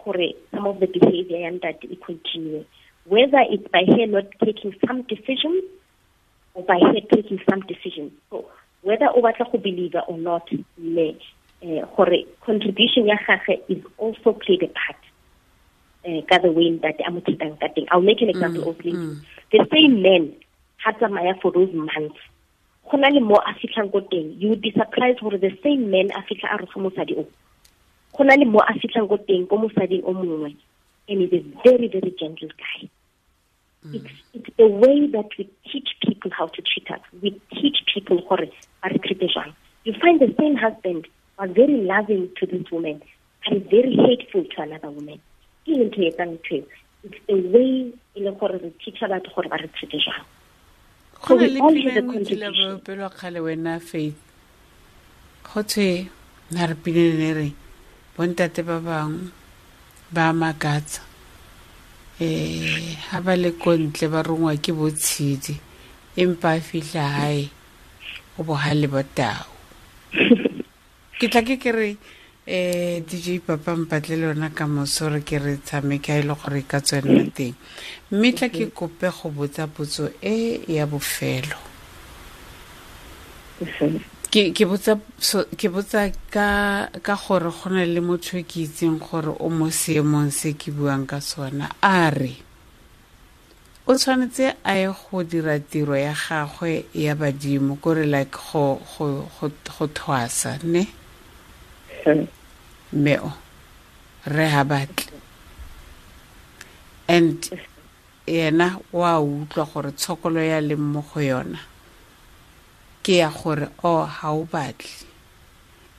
gore 0.04 0.30
some 0.54 0.66
of 0.66 0.80
the 0.80 0.86
behavior 0.86 1.38
ya 1.42 1.50
ntate 1.50 1.90
e 1.90 1.96
continue 1.96 2.64
whether 3.04 3.42
it's 3.50 3.68
by 3.68 3.84
her 3.84 4.06
not 4.06 4.26
taking 4.44 4.74
some 4.86 5.02
decisions 5.02 5.64
or 6.54 6.62
by 6.64 6.78
her 6.78 7.00
taking 7.14 7.40
some 7.48 7.60
decisions 7.66 8.12
so 8.30 8.46
whether 8.82 9.06
o 9.14 9.22
batla 9.22 9.50
go 9.50 9.58
believe 9.58 9.94
or 10.08 10.18
not 10.18 10.46
mme 10.78 11.16
eh 11.62 11.82
gore 11.96 12.26
contribution 12.44 13.06
ya 13.06 13.16
gagwe 13.26 13.60
is 13.68 13.82
also 13.98 14.32
played 14.32 14.62
a 14.62 14.68
part 14.68 14.98
eh 16.04 16.20
ka 16.28 16.38
the 16.38 16.50
way 16.50 16.76
that 16.78 16.98
I'm 17.06 17.22
treating 17.22 17.56
ka 17.56 17.68
teng. 17.70 17.86
I'll 17.90 18.02
make 18.02 18.20
an 18.22 18.30
example 18.30 18.68
of 18.68 18.78
Lady 18.84 19.18
the 19.50 19.66
same 19.70 20.02
man 20.02 20.34
ha 20.78 20.92
tsamaya 20.92 21.40
for 21.40 21.52
those 21.52 21.72
months 21.72 22.18
go 22.90 22.98
na 22.98 23.08
le 23.08 23.20
mo 23.20 23.38
a 23.38 23.54
fitlhang 23.54 23.92
ko 23.92 24.00
teng. 24.00 24.34
You 24.38 24.50
would 24.50 24.60
be 24.60 24.72
surprised 24.72 25.20
gore 25.20 25.38
the 25.38 25.54
same 25.62 25.90
man 25.90 26.10
a 26.10 26.22
fitlha 26.26 26.50
a 26.54 26.58
roga 26.58 26.78
mosadi 26.82 27.18
o. 27.18 27.26
Go 28.16 28.24
na 28.24 28.34
le 28.34 28.44
mo 28.44 28.58
a 28.58 28.74
fitlhang 28.74 29.08
ko 29.08 29.16
teng 29.16 29.46
ko 29.46 29.56
mosading 29.62 30.02
o 30.04 30.12
mongwe 30.12 30.56
and 31.08 31.20
he's 31.20 31.32
a 31.32 31.42
very 31.64 31.88
very 31.88 32.14
gentle 32.18 32.48
guy. 32.48 32.88
Mm. 33.86 33.94
it's, 33.96 34.14
it's 34.34 34.56
the 34.56 34.68
way 34.68 35.08
that 35.08 35.28
we 35.36 35.50
teach 35.70 35.88
people 36.06 36.30
how 36.30 36.46
to 36.46 36.62
treat 36.62 36.88
us. 36.90 37.00
We 37.20 37.40
teach 37.50 37.78
people 37.92 38.22
ba 38.28 38.36
re 38.36 38.98
treate 38.98 39.28
jang 39.34 39.54
you 39.84 39.94
find 40.00 40.20
the 40.20 40.34
same 40.38 40.56
husband 40.56 41.08
was 41.38 41.50
very 41.50 41.78
loving 41.82 42.30
to 42.38 42.46
this 42.46 42.70
woman 42.70 43.02
and 43.46 43.56
is 43.56 43.68
very 43.68 43.96
hateful 43.96 44.44
to 44.44 44.62
another 44.62 44.90
woman. 44.90 45.18
Ke 45.66 45.74
ntho 45.78 46.02
e 46.02 46.10
etsang 46.10 46.38
ntho 46.38 46.62
it's 47.04 47.18
the 47.26 47.34
way 47.54 47.90
e 48.14 48.20
le 48.22 48.32
gore 48.38 48.58
re 48.62 48.70
teacha 48.82 49.10
batho 49.10 49.34
gore 49.34 49.48
ba 49.50 49.58
re 49.62 49.68
treate 49.74 49.98
jang 50.06 50.24
go 51.22 51.34
na 51.34 51.46
le 51.46 51.60
pileng 52.26 52.84
pelo 52.86 53.08
kgale 53.10 53.40
wena 53.46 53.74
faith. 53.90 54.18
Go 55.42 55.62
thwe 55.62 56.08
na 56.50 56.66
re 56.70 56.74
pilene 56.74 57.30
re 57.38 57.48
bontate 58.16 58.62
ba 58.66 58.78
bangwe 58.78 59.41
ba 60.14 60.32
makatsa 60.32 61.00
um 62.20 62.96
ha 63.10 63.20
ba 63.24 63.34
le 63.36 63.50
ko 63.56 63.72
ntle 63.76 64.06
ba 64.12 64.20
rongwa 64.22 64.54
ke 64.60 64.72
botshedi 64.72 65.56
empa 66.16 66.54
a 66.56 66.60
fitlha 66.60 67.04
gae 67.16 67.48
o 68.38 68.44
bogale 68.44 68.86
botao 68.86 69.48
ke 71.18 71.26
tla 71.32 71.42
ke 71.42 71.56
ke 71.56 71.70
re 71.72 71.90
um 72.44 73.00
dj 73.08 73.40
papa 73.46 73.72
mpatle 73.76 74.16
le 74.20 74.26
yona 74.28 74.50
ka 74.50 74.66
moso 74.66 75.08
re 75.08 75.20
ke 75.24 75.38
re 75.38 75.56
tshameka 75.64 76.18
e 76.18 76.22
le 76.22 76.34
gore 76.34 76.60
e 76.60 76.66
ka 76.66 76.80
tswelela 76.80 77.30
teng. 77.30 77.54
Mme 78.10 78.32
tla 78.34 78.48
ke 78.50 78.68
kope 78.74 79.08
go 79.08 79.30
botsa 79.30 79.66
potso 79.66 80.10
e 80.20 80.60
ya 80.66 80.86
bofelo 80.86 81.56
ke 84.32 84.64
botsa 84.64 84.96
ke 85.60 85.68
botsa 85.68 86.08
ka 86.32 86.88
ka 87.04 87.14
gore 87.20 87.52
go 87.52 87.68
na 87.68 87.84
le 87.84 88.00
motho 88.00 88.40
ke 88.48 88.64
itseng 88.64 88.96
gore 88.96 89.28
o 89.28 89.48
mo 89.52 89.68
seemong 89.68 90.32
se 90.32 90.56
ke 90.56 90.72
buang 90.72 91.04
ka 91.04 91.20
sona. 91.20 91.68
A 91.84 92.08
re 92.08 92.40
o 93.84 93.92
tshwanetse 93.92 94.56
a 94.64 94.72
ye 94.80 94.88
go 94.88 95.22
dira 95.22 95.60
tiro 95.60 95.92
ya 95.92 96.14
gagwe 96.16 96.88
ya 96.96 97.12
badimo 97.14 97.76
kore 97.76 98.06
like 98.08 98.32
go 98.32 98.80
go 98.96 99.28
go 99.36 99.86
thwasa 99.92 100.56
ne? 100.64 100.88
Mmeo 102.96 103.32
re 104.32 104.46
ha 104.48 104.64
batle. 104.64 105.12
And 107.06 107.36
yena 108.26 108.80
wa 108.92 109.20
utlwa 109.20 109.68
gore 109.68 109.92
tshokolo 109.92 110.40
ya 110.40 110.64
leng 110.64 110.80
mo 110.80 111.04
go 111.04 111.20
yona 111.20 111.60
ke 113.02 113.18
ya 113.22 113.30
gore 113.30 113.68
o 113.82 114.04
ha 114.04 114.32
o 114.32 114.44
batle. 114.44 115.04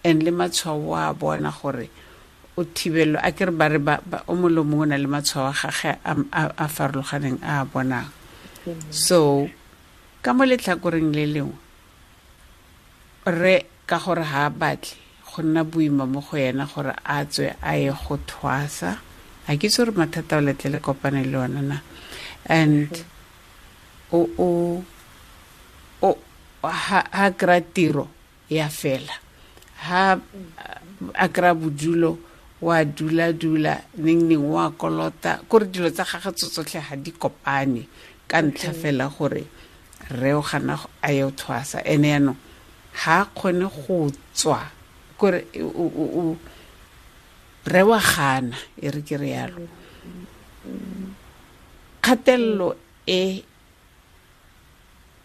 And 0.03 0.23
le 0.23 0.31
matshwao 0.31 0.95
a 0.95 1.13
bona 1.13 1.51
gore 1.51 1.89
o 2.57 2.63
thibelo 2.63 3.19
a 3.21 3.31
ke 3.31 3.45
re 3.45 3.51
ba 3.51 3.67
re 3.67 3.79
o 4.27 4.35
molomong 4.35 4.81
o 4.81 4.85
na 4.85 4.97
le 4.97 5.07
matshwao 5.07 5.49
a 5.49 5.53
gage 5.53 5.97
a 6.03 6.67
farologaneng 6.67 7.39
a 7.43 7.65
bonang. 7.65 8.09
So 8.91 9.49
ka 10.21 10.33
mo 10.33 10.43
letlhakoreng 10.45 11.11
le 11.11 11.25
lengwe 11.27 11.57
re 13.25 13.65
ka 13.87 13.99
gore 13.99 14.23
ha 14.23 14.47
a 14.47 14.49
batle 14.49 14.95
go 15.27 15.41
nna 15.41 15.63
boima 15.63 16.05
mo 16.05 16.21
go 16.21 16.37
yena 16.37 16.67
gore 16.67 16.93
a 17.03 17.25
tswe 17.25 17.55
a 17.61 17.73
ye 17.75 17.91
go 17.91 18.17
thwasa. 18.27 18.99
A 19.47 19.57
ke 19.57 19.67
itse 19.67 19.83
gore 19.83 19.91
mathata 19.91 20.37
o 20.37 20.41
letle 20.41 20.71
le 20.71 20.79
kopane 20.79 21.25
le 21.25 21.37
ona 21.37 21.61
na. 21.61 21.77
And 22.45 22.91
o 24.11 24.29
o 24.37 24.83
ha 26.71 27.31
kry 27.31 27.61
tiro 27.73 28.07
ya 28.49 28.69
fela. 28.69 29.13
Ha 29.87 30.17
a 31.15 31.27
kry 31.27 31.53
bodulo 31.53 32.17
wa 32.61 32.83
dula 32.85 33.33
dula 33.33 33.81
neng 33.97 34.27
neng 34.29 34.43
wa 34.47 34.71
kolota. 34.71 35.43
Kore 35.49 35.65
dilo 35.67 35.89
tsa 35.91 36.03
gage 36.03 36.31
tsotlhe 36.35 36.79
ga 36.79 36.95
di 36.95 37.11
kopane 37.11 37.87
ka 38.27 38.41
ntlha 38.41 38.71
fela 38.73 39.09
gore 39.11 39.43
re 40.09 40.33
o 40.33 40.41
gana 40.41 40.79
a 41.01 41.11
ye 41.11 41.23
o 41.23 41.31
thwasa. 41.31 41.83
Ene 41.83 42.07
yaanong 42.07 42.39
ga 42.93 43.21
a 43.21 43.25
kgone 43.35 43.67
go 43.67 44.11
tswa 44.33 44.59
kore 45.17 45.43
re 47.65 47.81
wa 47.83 47.99
gana 47.99 48.55
e 48.81 48.87
re 48.91 49.01
ke 49.01 49.15
re 49.17 49.29
yalo 49.35 49.67
kgatelelo 52.03 52.75
e 53.07 53.43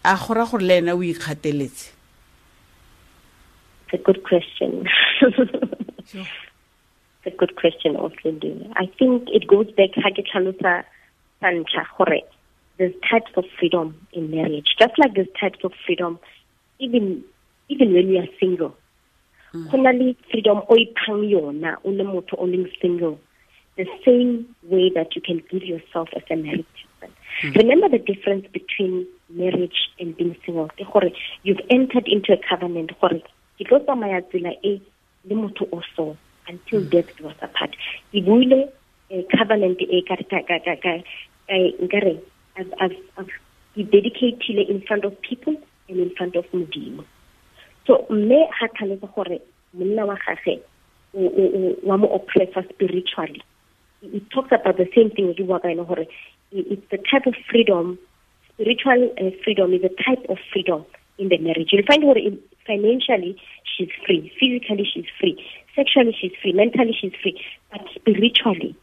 a 0.04 0.16
gora 0.16 0.46
gore 0.46 0.62
le 0.62 0.78
ena 0.78 0.94
o 0.94 1.02
ikgateletse 1.02 1.94
It's 3.90 4.00
a 4.00 4.04
good 4.04 4.22
question. 4.22 4.86
it's 5.22 6.28
a 7.24 7.30
good 7.30 7.56
question, 7.56 7.96
Oslindu. 7.96 8.70
I 8.76 8.84
think 8.98 9.30
it 9.30 9.48
goes 9.48 9.66
back 9.78 9.96
ha 9.96 10.10
ke 10.10 10.22
tlhalosa 10.28 10.84
sa 11.40 11.46
ntlha 11.46 11.86
gore 11.96 12.20
there's 12.78 12.94
types 13.10 13.30
of 13.36 13.44
freedom 13.58 13.94
in 14.12 14.30
marriage. 14.30 14.74
Just 14.78 14.98
like 14.98 15.14
there's 15.14 15.28
types 15.38 15.58
of 15.64 15.72
freedom 15.84 16.18
even 16.78 17.24
even 17.68 17.92
when 17.92 18.08
you 18.08 18.18
are 18.18 18.28
single. 18.40 18.74
Mm. 19.52 19.70
Go 19.70 19.78
na 19.78 19.90
le 19.90 20.14
freedom 20.30 20.62
o 20.68 20.76
iphang 20.76 21.24
yona 21.32 21.76
o 21.84 21.90
le 21.90 22.04
motho 22.04 22.38
o 22.38 22.46
leng 22.46 22.68
single. 22.80 23.18
The 23.76 23.86
same 24.04 24.46
way 24.62 24.90
that 24.94 25.14
you 25.14 25.22
can 25.22 25.42
give 25.50 25.62
yourself 25.62 26.08
as 26.16 26.22
a 26.30 26.36
married 26.36 26.66
person. 27.00 27.14
Mm. 27.42 27.56
Remember 27.56 27.88
the 27.88 27.98
difference 27.98 28.46
between 28.52 29.06
marriage 29.28 29.90
and 29.98 30.16
being 30.16 30.36
single. 30.44 30.68
Ke 30.68 30.84
gore 30.92 31.10
you've 31.42 31.60
entered 31.70 32.08
into 32.08 32.32
a 32.32 32.40
covenant 32.48 32.92
gore 33.00 33.20
ke 33.58 33.68
tlo 33.68 33.80
tsamaya 33.84 34.22
tsela 34.30 34.54
e 34.62 34.80
le 35.24 35.34
motho 35.34 35.68
o 35.72 35.82
so 35.94 36.16
until 36.48 36.80
mm. 36.80 36.90
death 36.90 37.16
do 37.16 37.28
us 37.28 37.36
apart. 37.42 37.76
Ke 38.12 38.24
buile 38.24 38.72
a 39.10 39.22
covenant 39.36 39.80
e 39.80 40.02
ka 40.08 40.16
ka 40.16 40.40
ka 40.48 40.58
ka 40.64 40.74
ka 40.82 40.94
nkare 41.48 42.20
I've 42.56 42.72
I've 42.80 43.30
in 43.76 44.82
front 44.86 45.04
of 45.04 45.20
people 45.22 45.54
and 45.88 45.98
in 45.98 46.10
front 46.16 46.36
of 46.36 46.44
Modimo. 46.52 47.04
So 47.86 48.06
mme 48.10 48.48
ha 48.58 48.66
tlhalosa 48.68 49.14
gore 49.14 49.38
monna 49.74 50.06
wa 50.06 50.16
gagwe 50.16 50.60
wa 51.82 51.96
mo 51.96 52.08
oppressor 52.08 52.64
spiritually. 52.72 53.42
It 54.02 54.30
talks 54.30 54.52
about 54.52 54.76
the 54.76 54.88
same 54.94 55.10
thing 55.10 55.32
ke 55.34 55.46
bua 55.46 55.60
ka 55.60 55.68
ene 55.68 55.84
gore 55.84 56.06
it's 56.50 56.90
the 56.90 56.98
type 56.98 57.26
of 57.26 57.34
freedom 57.50 57.98
spiritual 58.58 59.10
uh, 59.20 59.30
freedom 59.44 59.72
is 59.72 59.82
a 59.84 60.02
type 60.02 60.24
of 60.28 60.38
freedom 60.52 60.84
in 61.18 61.28
the 61.28 61.38
marriage. 61.38 61.68
You'll 61.70 61.86
find 61.86 62.02
her 62.02 62.14
financially 62.66 63.40
she's 63.64 63.88
free, 64.04 64.32
physically 64.38 64.84
she's 64.92 65.06
free, 65.20 65.38
sexually 65.76 66.16
she's 66.20 66.32
free, 66.42 66.52
mentally 66.52 66.96
she's 66.98 67.12
free, 67.22 67.40
but 67.70 67.82
spiritually 67.94 68.74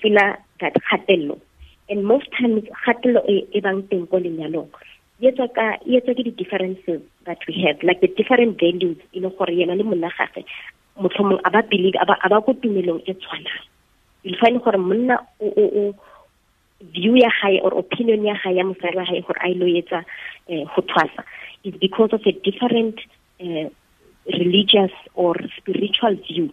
feel 0.00 0.14
that 0.14 0.74
kgatelelo. 0.74 1.40
And 1.88 2.06
most 2.06 2.26
times 2.32 2.64
kgatelelo 2.86 3.28
e 3.28 3.60
bang 3.60 3.82
teng 3.82 4.08
ko 4.08 4.16
lenyalong. 4.18 4.70
Yetsa 5.20 5.52
ka 5.54 5.76
yetsa 5.86 6.16
di 6.16 6.30
differences 6.30 7.02
that 7.26 7.38
we 7.46 7.62
have 7.66 7.82
like 7.82 8.00
the 8.00 8.08
different 8.08 8.58
values. 8.58 8.96
E 9.12 9.20
le 9.20 9.28
gore 9.30 9.52
yena 9.52 9.76
le 9.76 9.84
monna 9.84 10.10
believe 11.70 11.94
a 12.00 12.06
ba 12.06 12.40
go 12.40 12.52
tumelong 12.54 13.02
you'll 14.22 14.38
find 14.40 14.62
gore 14.62 14.78
monna 14.78 15.18
o 15.40 15.46
o 15.46 15.64
o 15.80 15.94
view 16.82 17.16
ya 17.16 17.30
hae 17.30 17.60
or 17.62 17.74
opinion 17.78 18.24
ya 18.24 18.34
hae 18.34 18.56
ya 18.56 18.64
mosadi 18.64 18.96
wa 18.96 19.04
hae 19.04 19.20
gore 19.22 19.38
a 19.40 19.48
ilo 19.48 19.66
etsa 19.66 20.04
go 20.48 20.82
thwasa. 20.82 21.24
Is 21.64 21.74
because 21.80 22.12
of 22.12 22.22
a 22.26 22.32
different 22.32 22.98
uh, 23.40 23.70
religious 24.26 24.90
or 25.14 25.36
spiritual 25.56 26.16
view 26.28 26.50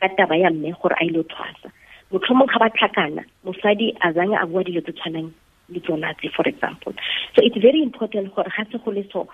ka 0.00 0.08
taba 0.08 0.36
ya 0.36 0.50
mme 0.50 0.74
gore 0.82 0.96
a 1.00 1.04
ilo 1.04 1.22
thwasa. 1.22 1.70
Motlhomong 2.10 2.48
ga 2.48 2.58
ba 2.58 2.70
tlhakana 2.70 3.24
mosadi 3.44 3.94
a 4.00 4.12
zange 4.12 4.34
a 4.34 4.46
bua 4.46 4.64
dilo 4.64 4.82
tse 4.82 4.92
tshwanang 4.92 5.32
le 5.68 5.80
tsona 5.80 6.14
for 6.34 6.48
example. 6.48 6.92
So 7.34 7.42
it's 7.42 7.56
very 7.56 7.82
important 7.82 8.34
gore 8.34 8.50
ga 8.50 8.64
se 8.72 8.78
go 8.84 8.90
le 8.90 9.04
so 9.12 9.28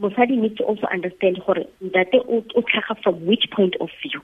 mosadi 0.00 0.38
needs 0.38 0.56
to 0.56 0.64
also 0.64 0.86
understand 0.86 1.42
gore 1.44 1.66
ntate 1.84 2.16
o 2.24 2.42
tlhaga 2.62 3.02
from 3.02 3.26
which 3.26 3.50
point 3.50 3.76
of 3.80 3.90
view. 4.02 4.22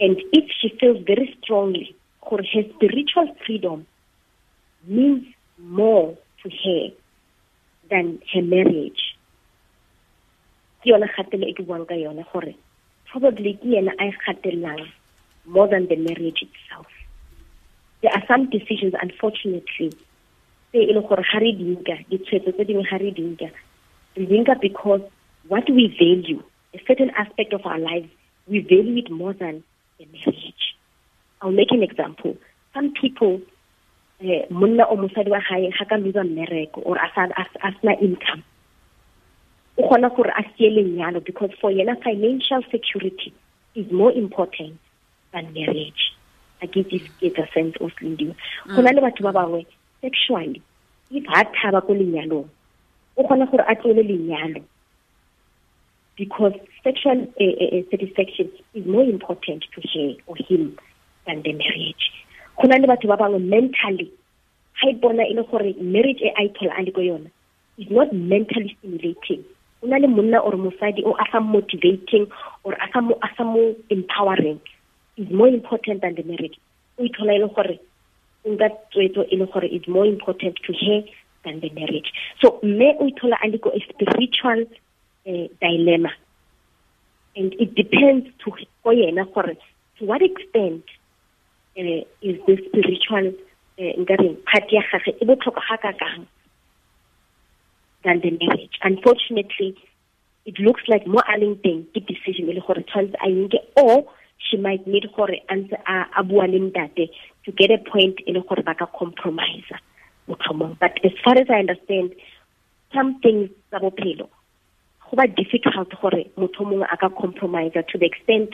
And 0.00 0.16
if 0.32 0.50
she 0.50 0.74
feels 0.80 0.98
very 1.06 1.36
strongly 1.42 1.94
gore 2.28 2.42
her 2.42 2.62
spiritual 2.74 3.36
freedom 3.46 3.86
means 4.86 5.26
more 5.58 6.16
to 6.42 6.50
her 6.50 6.88
than 7.90 8.20
her 8.32 8.42
marriage. 8.42 9.16
Ke 10.82 10.86
yona 10.90 11.08
kgatelo 11.14 11.46
e 11.46 11.54
ke 11.54 11.62
buang 11.66 11.86
probably 13.06 13.58
more 15.44 15.68
than 15.68 15.86
the 15.88 15.96
marriage 15.96 16.42
itself. 16.42 16.86
There 18.00 18.12
are 18.12 18.24
some 18.26 18.50
decisions 18.50 18.94
unfortunately 19.00 19.92
because 24.60 25.02
what 25.48 25.70
we 25.70 25.96
value 25.98 26.42
a 26.74 26.80
certain 26.86 27.10
aspect 27.10 27.52
of 27.52 27.66
our 27.66 27.78
lives 27.78 28.08
we 28.46 28.60
value 28.60 28.96
it 28.98 29.10
more 29.10 29.34
than 29.34 29.62
the 29.98 30.06
marriage. 30.06 30.74
I'll 31.40 31.50
make 31.50 31.70
an 31.70 31.82
example. 31.82 32.36
Some 32.74 32.92
people 32.92 33.40
eh 34.22 34.46
monna 34.50 34.84
o 34.86 34.96
mosadi 34.96 35.30
wa 35.30 35.40
gae 35.48 35.70
ga 35.70 35.84
ka 35.84 35.96
losa 35.96 36.22
mmereko 36.24 36.82
or 36.84 36.96
a 36.96 37.08
sna 37.14 38.00
income. 38.00 38.42
O 39.78 39.82
kgona 39.88 40.14
gore 40.14 40.30
a 40.30 40.42
sie 40.56 40.70
lenyalo 40.70 41.24
because 41.24 41.50
for 41.60 41.70
yena 41.70 42.00
financial 42.02 42.62
security 42.70 43.32
is 43.74 43.90
more 43.90 44.12
important 44.12 44.78
than 45.32 45.52
marriage. 45.52 46.14
A 46.62 46.66
get 46.66 46.90
this 46.90 47.02
get 47.20 47.38
a 47.38 47.46
sense 47.52 47.74
of 47.80 47.90
lindiwe 48.00 48.34
go 48.74 48.82
na 48.82 48.90
le 48.90 49.00
batho 49.00 49.22
ba 49.22 49.32
bangwe 49.32 49.66
sexually 50.00 50.62
if 51.10 51.24
ha 51.26 51.44
thaba 51.44 51.80
ko 51.82 51.92
lenyalong 51.92 52.48
o 53.16 53.22
kgona 53.24 53.50
gore 53.50 53.64
a 53.66 53.74
tlole 53.74 54.02
lenyalo 54.06 54.62
because 56.16 56.54
sexual 56.84 57.26
uh, 57.40 57.64
uh, 57.64 57.82
satisfaction 57.90 58.50
is 58.74 58.86
more 58.86 59.02
important 59.02 59.64
to 59.74 59.80
her 59.92 60.14
or 60.26 60.36
him 60.36 60.78
than 61.26 61.42
the 61.42 61.52
marriage 61.52 62.12
go 62.56 62.68
na 62.68 62.78
le 62.78 62.86
batho 62.86 63.08
ba 63.08 63.16
bangwe 63.16 63.40
mentally 63.40 64.10
ga 64.80 64.90
e 64.90 64.94
bona 64.94 65.24
e 65.24 65.34
le 65.34 65.42
gore 65.42 65.74
marriage 65.80 66.22
e 66.22 66.30
a 66.36 66.42
ithola 66.48 66.74
a 66.78 66.82
le 66.82 66.92
ko 66.92 67.00
yona 67.00 67.30
is 67.78 67.90
not 67.90 68.12
mentally 68.12 68.76
stimulating. 68.78 69.44
O 69.82 69.86
na 69.86 69.96
le 69.96 70.08
monna 70.08 70.38
or 70.38 70.52
mosadi 70.52 71.04
o 71.04 71.16
a 71.16 71.24
sa 71.32 71.40
motivating 71.40 72.26
or 72.64 72.74
a 72.74 72.86
sa 72.92 73.00
mo 73.00 73.18
a 73.22 73.28
sa 73.36 73.44
mo 73.44 73.74
empowering. 73.90 74.60
Is 75.16 75.30
more 75.30 75.48
important 75.48 76.00
than 76.00 76.14
the 76.14 76.22
marriage. 76.22 76.58
O 76.98 77.04
ithola 77.04 77.34
e 77.34 77.38
le 77.38 77.48
gore 77.48 77.80
nka 78.46 78.68
tswetso 78.92 79.24
e 79.30 79.36
le 79.36 79.46
gore 79.46 79.66
is 79.66 79.86
more 79.88 80.06
important 80.06 80.56
to 80.66 80.72
her 80.72 81.02
than 81.44 81.60
the 81.60 81.70
marriage. 81.70 82.12
So 82.40 82.60
mme 82.62 82.96
o 83.00 83.08
ithola 83.10 83.36
a 83.42 83.48
le 83.48 83.58
ko 83.58 83.70
a 83.70 83.80
spiritual 83.88 84.64
uh, 85.26 85.46
dilemma. 85.60 86.12
And 87.34 87.54
it 87.54 87.74
depends 87.74 88.28
to 88.44 88.52
go 88.84 88.90
yena 88.90 89.24
gore 89.34 89.56
to 89.98 90.04
what 90.04 90.22
extent 90.22 90.84
uh, 91.78 92.04
is 92.22 92.36
the 92.46 92.56
spiritual 92.68 93.32
uh, 93.78 93.92
nkare 94.00 94.36
part 94.44 94.72
ya 94.72 94.82
gage? 94.90 95.16
E 95.20 95.24
botlhokwa 95.24 95.62
ga 95.68 95.76
ka 95.76 95.92
kang 95.92 96.26
than 98.04 98.20
the 98.20 98.30
marriage? 98.30 98.78
Unfortunately 98.82 99.76
it 100.44 100.58
looks 100.58 100.82
like 100.88 101.06
mo 101.06 101.20
a 101.20 101.38
leng 101.38 101.56
teng 101.62 101.86
ke 101.94 102.04
decision 102.06 102.50
e 102.50 102.54
le 102.54 102.60
gore 102.60 102.82
tshwanetse 102.82 103.16
a 103.22 103.28
nke 103.30 103.58
or 103.76 104.04
she 104.38 104.56
might 104.56 104.86
need 104.86 105.06
gore 105.16 105.38
a 105.48 105.54
ntse 105.54 105.76
a 105.86 106.22
bua 106.24 106.46
le 106.46 106.58
ntate 106.58 107.08
to 107.44 107.52
get 107.52 107.70
a 107.70 107.78
point 107.78 108.20
e 108.26 108.32
le 108.32 108.42
gore 108.42 108.62
ba 108.62 108.74
ka 108.74 108.86
compromise 108.86 109.72
motlhomong. 110.28 110.78
But 110.78 110.98
as 111.04 111.12
far 111.24 111.38
as 111.38 111.48
i 111.50 111.58
understand 111.64 112.14
some 112.92 113.20
things 113.20 113.50
tsa 113.70 113.80
bophelo 113.80 114.28
go 115.08 115.16
ba 115.16 115.26
difficult 115.26 115.94
gore 116.00 116.26
motho 116.36 116.64
mongwe 116.64 116.86
a 116.90 116.96
ka 116.96 117.08
compromise 117.08 117.72
to 117.72 117.98
the 117.98 118.06
extent 118.06 118.50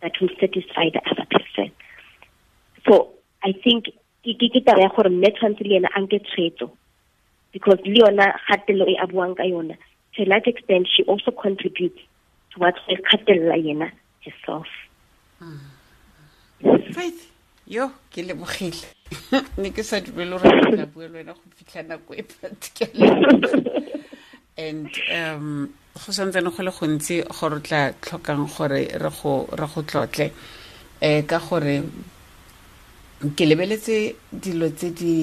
that 0.00 0.12
will 0.20 0.34
satisfy 0.40 0.90
the 0.94 1.02
other 1.10 1.26
person 1.30 1.70
so 2.86 3.12
i 3.42 3.52
think 3.52 3.90
ke 4.22 4.60
taba 4.64 4.80
ya 4.82 4.88
gore 4.96 5.10
mme 5.10 5.30
tshwanetse 5.32 5.64
le 5.64 5.74
yena 5.74 5.88
a 5.94 6.00
nke 6.00 6.18
tshwetso 6.22 6.70
because 7.52 7.78
le 7.84 8.00
yona 8.00 8.32
kgatelo 8.48 8.88
e 8.88 8.96
a 8.98 9.06
buang 9.06 9.36
ka 9.36 9.44
yona. 9.44 9.76
To 10.16 10.22
a 10.22 10.40
extent 10.46 10.88
she 10.94 11.04
also 11.04 11.30
contributes 11.30 12.00
towards 12.50 12.78
go 12.88 12.96
kgatelela 12.96 13.56
yena 13.56 13.90
herself. 14.20 14.66
Faith 16.92 17.30
yo 17.66 17.92
ke 18.10 18.24
lebogile 18.24 18.84
ne 19.58 19.70
ke 19.70 19.82
sa 19.84 20.00
dumele 20.00 20.38
gore 20.40 20.72
tla 20.72 20.86
bua 20.86 21.08
le 21.08 21.22
wena 21.22 21.34
go 21.34 21.44
fitlha 21.56 21.82
nako 21.86 22.14
e 22.16 22.22
particular 22.22 23.16
and 24.56 24.90
um 25.12 25.72
go 25.94 26.12
santsene 26.12 26.50
go 26.56 26.62
le 26.62 26.70
gontsi 26.70 27.22
gore 27.28 27.60
tla 27.60 27.92
tlhokang 28.00 28.48
gore 28.48 28.88
re 28.92 29.10
go 29.22 29.48
re 29.52 29.66
go 29.74 29.82
tlotle. 29.82 30.30
Um 31.00 31.22
ka 31.26 31.38
gore 31.38 31.82
ke 33.30 33.46
lebeletse 33.46 34.16
dilo 34.32 34.70
tse 34.74 34.90
di 34.90 35.14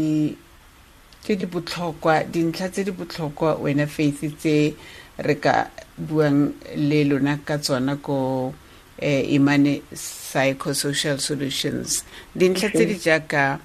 tse 1.24 1.36
di 1.36 1.46
botlhokwa 1.46 2.24
dintlha 2.24 2.70
tse 2.72 2.84
di 2.88 2.92
botlhokwa 2.92 3.60
wena 3.60 3.88
faith 3.88 4.24
tse 4.40 4.76
re 5.20 5.36
ka 5.36 5.68
buang 6.00 6.56
le 6.76 7.04
lona 7.04 7.36
ka 7.44 7.58
tsona 7.60 8.00
ko 8.00 8.54
eh, 8.96 9.28
imane 9.36 9.84
psychosocial 9.92 11.20
solutions. 11.20 12.04
Dintlha 12.32 12.72
tse 12.72 12.86
di 12.88 12.96
jaaka 12.96 13.60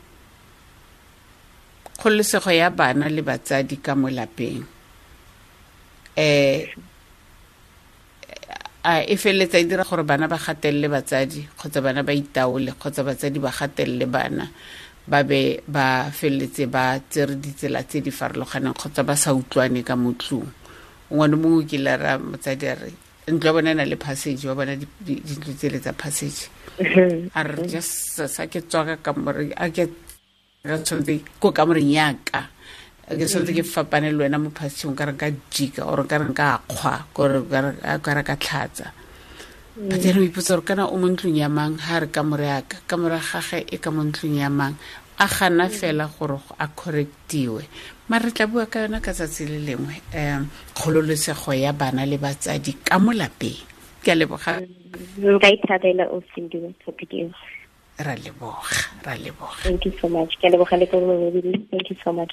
kgololosego 1.95 2.51
ya 2.51 2.71
bana 2.71 3.07
le 3.09 3.23
batsadi 3.23 3.77
ka 3.79 3.95
mo 3.95 4.11
lapeng. 4.11 4.67
Um 6.19 6.94
a 8.85 9.01
e 9.01 9.17
feleletsa 9.17 9.59
e 9.59 9.65
dira 9.65 9.85
gore 9.85 10.05
bana 10.05 10.29
ba 10.29 10.37
gatelele 10.37 10.89
batsadi 10.89 11.49
kgotsa 11.57 11.81
bana 11.81 12.03
ba 12.05 12.13
itaole 12.13 12.73
kgotsa 12.77 13.03
batsadi 13.03 13.39
ba 13.41 13.51
gatelele 13.51 14.07
bana 14.07 14.45
ba 15.09 15.25
be 15.25 15.61
ba 15.67 16.11
feleletse 16.13 16.69
ba 16.69 17.01
tsere 17.01 17.37
ditsela 17.41 17.83
tse 17.83 18.01
di 18.05 18.11
farologaneng 18.11 18.77
kgotsa 18.77 19.03
ba 19.03 19.17
sa 19.17 19.33
utlwane 19.33 19.81
ka 19.83 19.97
mo 19.97 20.13
tlong 20.13 20.49
ngwane 21.11 21.37
mongwe 21.37 21.65
ke 21.65 21.79
la 21.81 21.97
ra 21.97 22.19
motsadi 22.19 22.67
a 22.69 22.75
re 22.77 22.93
ntlo 23.29 23.47
ya 23.49 23.53
bona 23.57 23.71
e 23.71 23.75
na 23.75 23.85
le 23.85 23.97
passage 23.97 24.45
wa 24.45 24.55
bona 24.55 24.77
dintlo 24.77 25.53
tsele 25.57 25.81
tsa 25.81 25.93
passage. 25.97 26.49
A 27.33 27.41
re 27.43 27.65
just 27.65 28.21
sa 28.21 28.45
ke 28.47 28.61
tswaka 28.69 29.01
kamore 29.01 29.49
a 29.57 29.71
ke 29.73 29.89
tshwanetse 30.65 31.25
ko 31.41 31.53
kamoreng 31.53 31.89
yaka 31.89 32.53
ke 33.09 33.25
tshwanetse 33.29 33.53
ke 33.53 33.63
fapane 33.63 34.09
le 34.13 34.25
wena 34.25 34.39
mo 34.41 34.51
phasitšheng 34.51 34.97
ka 34.97 35.05
re 35.05 35.13
ka 35.13 35.29
jika 35.53 35.85
or 35.85 36.05
ka 36.09 36.17
re 36.17 36.33
ka 36.33 36.61
kgwa 36.69 37.05
ka 38.01 38.13
re 38.15 38.23
ka 38.25 38.37
tlhatsa. 38.37 39.05
But 39.77 40.05
ene 40.07 40.21
o 40.21 40.25
ipotsa 40.25 40.55
gore 40.55 40.65
kana 40.65 40.87
o 40.87 40.97
mo 40.97 41.09
ntlong 41.11 41.37
ya 41.37 41.49
mang 41.49 41.77
ga 41.77 41.99
re 41.99 42.07
kamore 42.07 42.47
yaka 42.47 42.77
kamore 42.87 43.19
gage 43.19 43.67
e 43.69 43.77
ka 43.77 43.91
mo 43.91 44.07
ntlong 44.07 44.39
ya 44.39 44.49
mang? 44.49 44.79
A 45.19 45.27
gana 45.27 45.69
fela 45.69 46.07
gore 46.07 46.39
a 46.59 46.69
correctiwe. 46.69 47.67
Mare 48.09 48.25
re 48.25 48.31
tla 48.31 48.47
bua 48.47 48.67
ka 48.67 48.87
yona 48.87 49.03
ka 49.03 49.13
tsatsi 49.13 49.51
le 49.51 49.59
lengwe 49.67 50.01
um 50.15 50.49
kgololosego 50.73 51.53
ya 51.53 51.73
bana 51.73 52.07
le 52.07 52.17
batsadi 52.17 52.73
ka 52.87 52.99
mo 52.99 53.13
lapeng. 53.13 53.59
Ke 54.01 54.13
a 54.13 54.15
leboga. 54.15 54.63
Nka 55.19 55.49
ithabela 55.51 56.07
o 56.09 56.23
sendiwe 56.33 56.71
topic 56.87 57.11
eo. 57.13 57.35
Ra 57.99 58.15
leboga 58.15 58.79
ra 59.03 59.19
leboga. 59.19 59.59
Thank 59.67 59.85
you 59.87 59.93
so 60.01 60.09
much. 60.09 60.39
Ke 60.39 60.55
leboga 60.55 60.79
le 60.79 60.87
komomedi 60.87 61.67
thank 61.69 61.91
you 61.91 61.97
so 61.99 62.13
much 62.15 62.31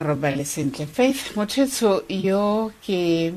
bale 0.00 0.44
sentle 0.44 0.86
faith. 0.86 1.36
Mothetso 1.36 2.04
yo 2.08 2.72
ke 2.84 3.32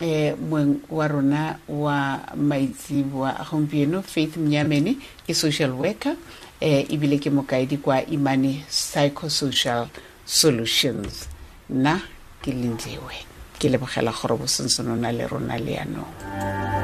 eh 0.00 0.34
mong 0.34 0.88
wa 0.88 1.06
rona 1.08 1.58
wa 1.68 2.18
maitsiboa 2.36 3.36
gompieno 3.50 4.02
faith 4.02 4.36
mnyamene 4.36 4.96
ke 5.26 5.34
social 5.34 5.72
worker 5.72 6.16
eh 6.60 6.86
ebile 6.88 7.18
ke 7.18 7.30
mokaedi 7.30 7.76
kwa 7.76 8.06
imane 8.06 8.64
psychosocial 8.68 9.88
solutions. 10.24 11.28
Nna 11.70 12.00
ke 12.42 12.50
lendlewe 12.52 13.16
ke 13.58 13.68
lebogela 13.68 14.12
gore 14.12 14.36
bosonsonona 14.40 15.12
le 15.12 15.26
rona 15.28 15.58
le 15.58 15.72
yanong 15.72 16.12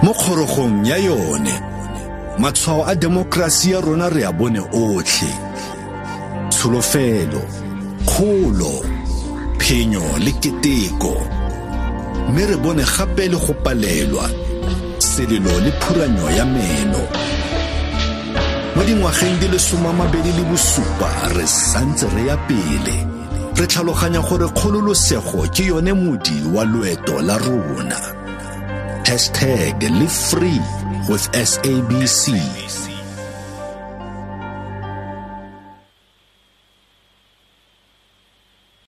mo 0.03 0.12
kgorogong 0.12 0.85
ya 0.85 0.97
yone 0.97 1.57
matshwao 2.39 2.85
a 2.85 2.95
demokerasi 2.95 3.73
ya 3.73 3.81
rona 3.81 4.11
re 4.11 4.25
a 4.25 4.33
bone 4.33 4.61
otlhe. 4.61 5.33
Tsholofelo 6.51 7.41
kgolo 8.05 8.95
phenyo 9.67 10.03
le 10.25 10.33
keteko. 10.43 11.12
Mme 12.29 12.47
re 12.47 12.57
bone 12.57 12.85
gape 12.85 13.29
le 13.29 13.37
go 13.37 13.53
palelwa 13.64 14.31
selelo 14.99 15.51
le 15.64 15.71
phuranyo 15.81 16.31
ya 16.37 16.45
meno. 16.45 17.03
Mo 18.77 18.83
dingwageng 18.87 19.39
di 19.41 19.49
le 19.49 19.59
somamabedi 19.59 20.33
le 20.39 20.45
bosupa 20.51 21.11
re 21.35 21.47
santse 21.47 22.07
re 22.14 22.27
ya 22.27 22.37
pele. 22.47 22.97
Re 23.57 23.67
tlhaloganya 23.67 24.21
gore 24.21 24.47
kgololosego 24.55 25.43
ke 25.51 25.67
yone 25.67 25.93
modi 25.93 26.37
wa 26.55 26.62
loeto 26.64 27.21
la 27.23 27.37
rona. 27.39 27.99
Hashtag 29.07 29.83
live 29.83 30.12
free 30.31 30.61
with 31.09 31.27
sabc 31.33 32.95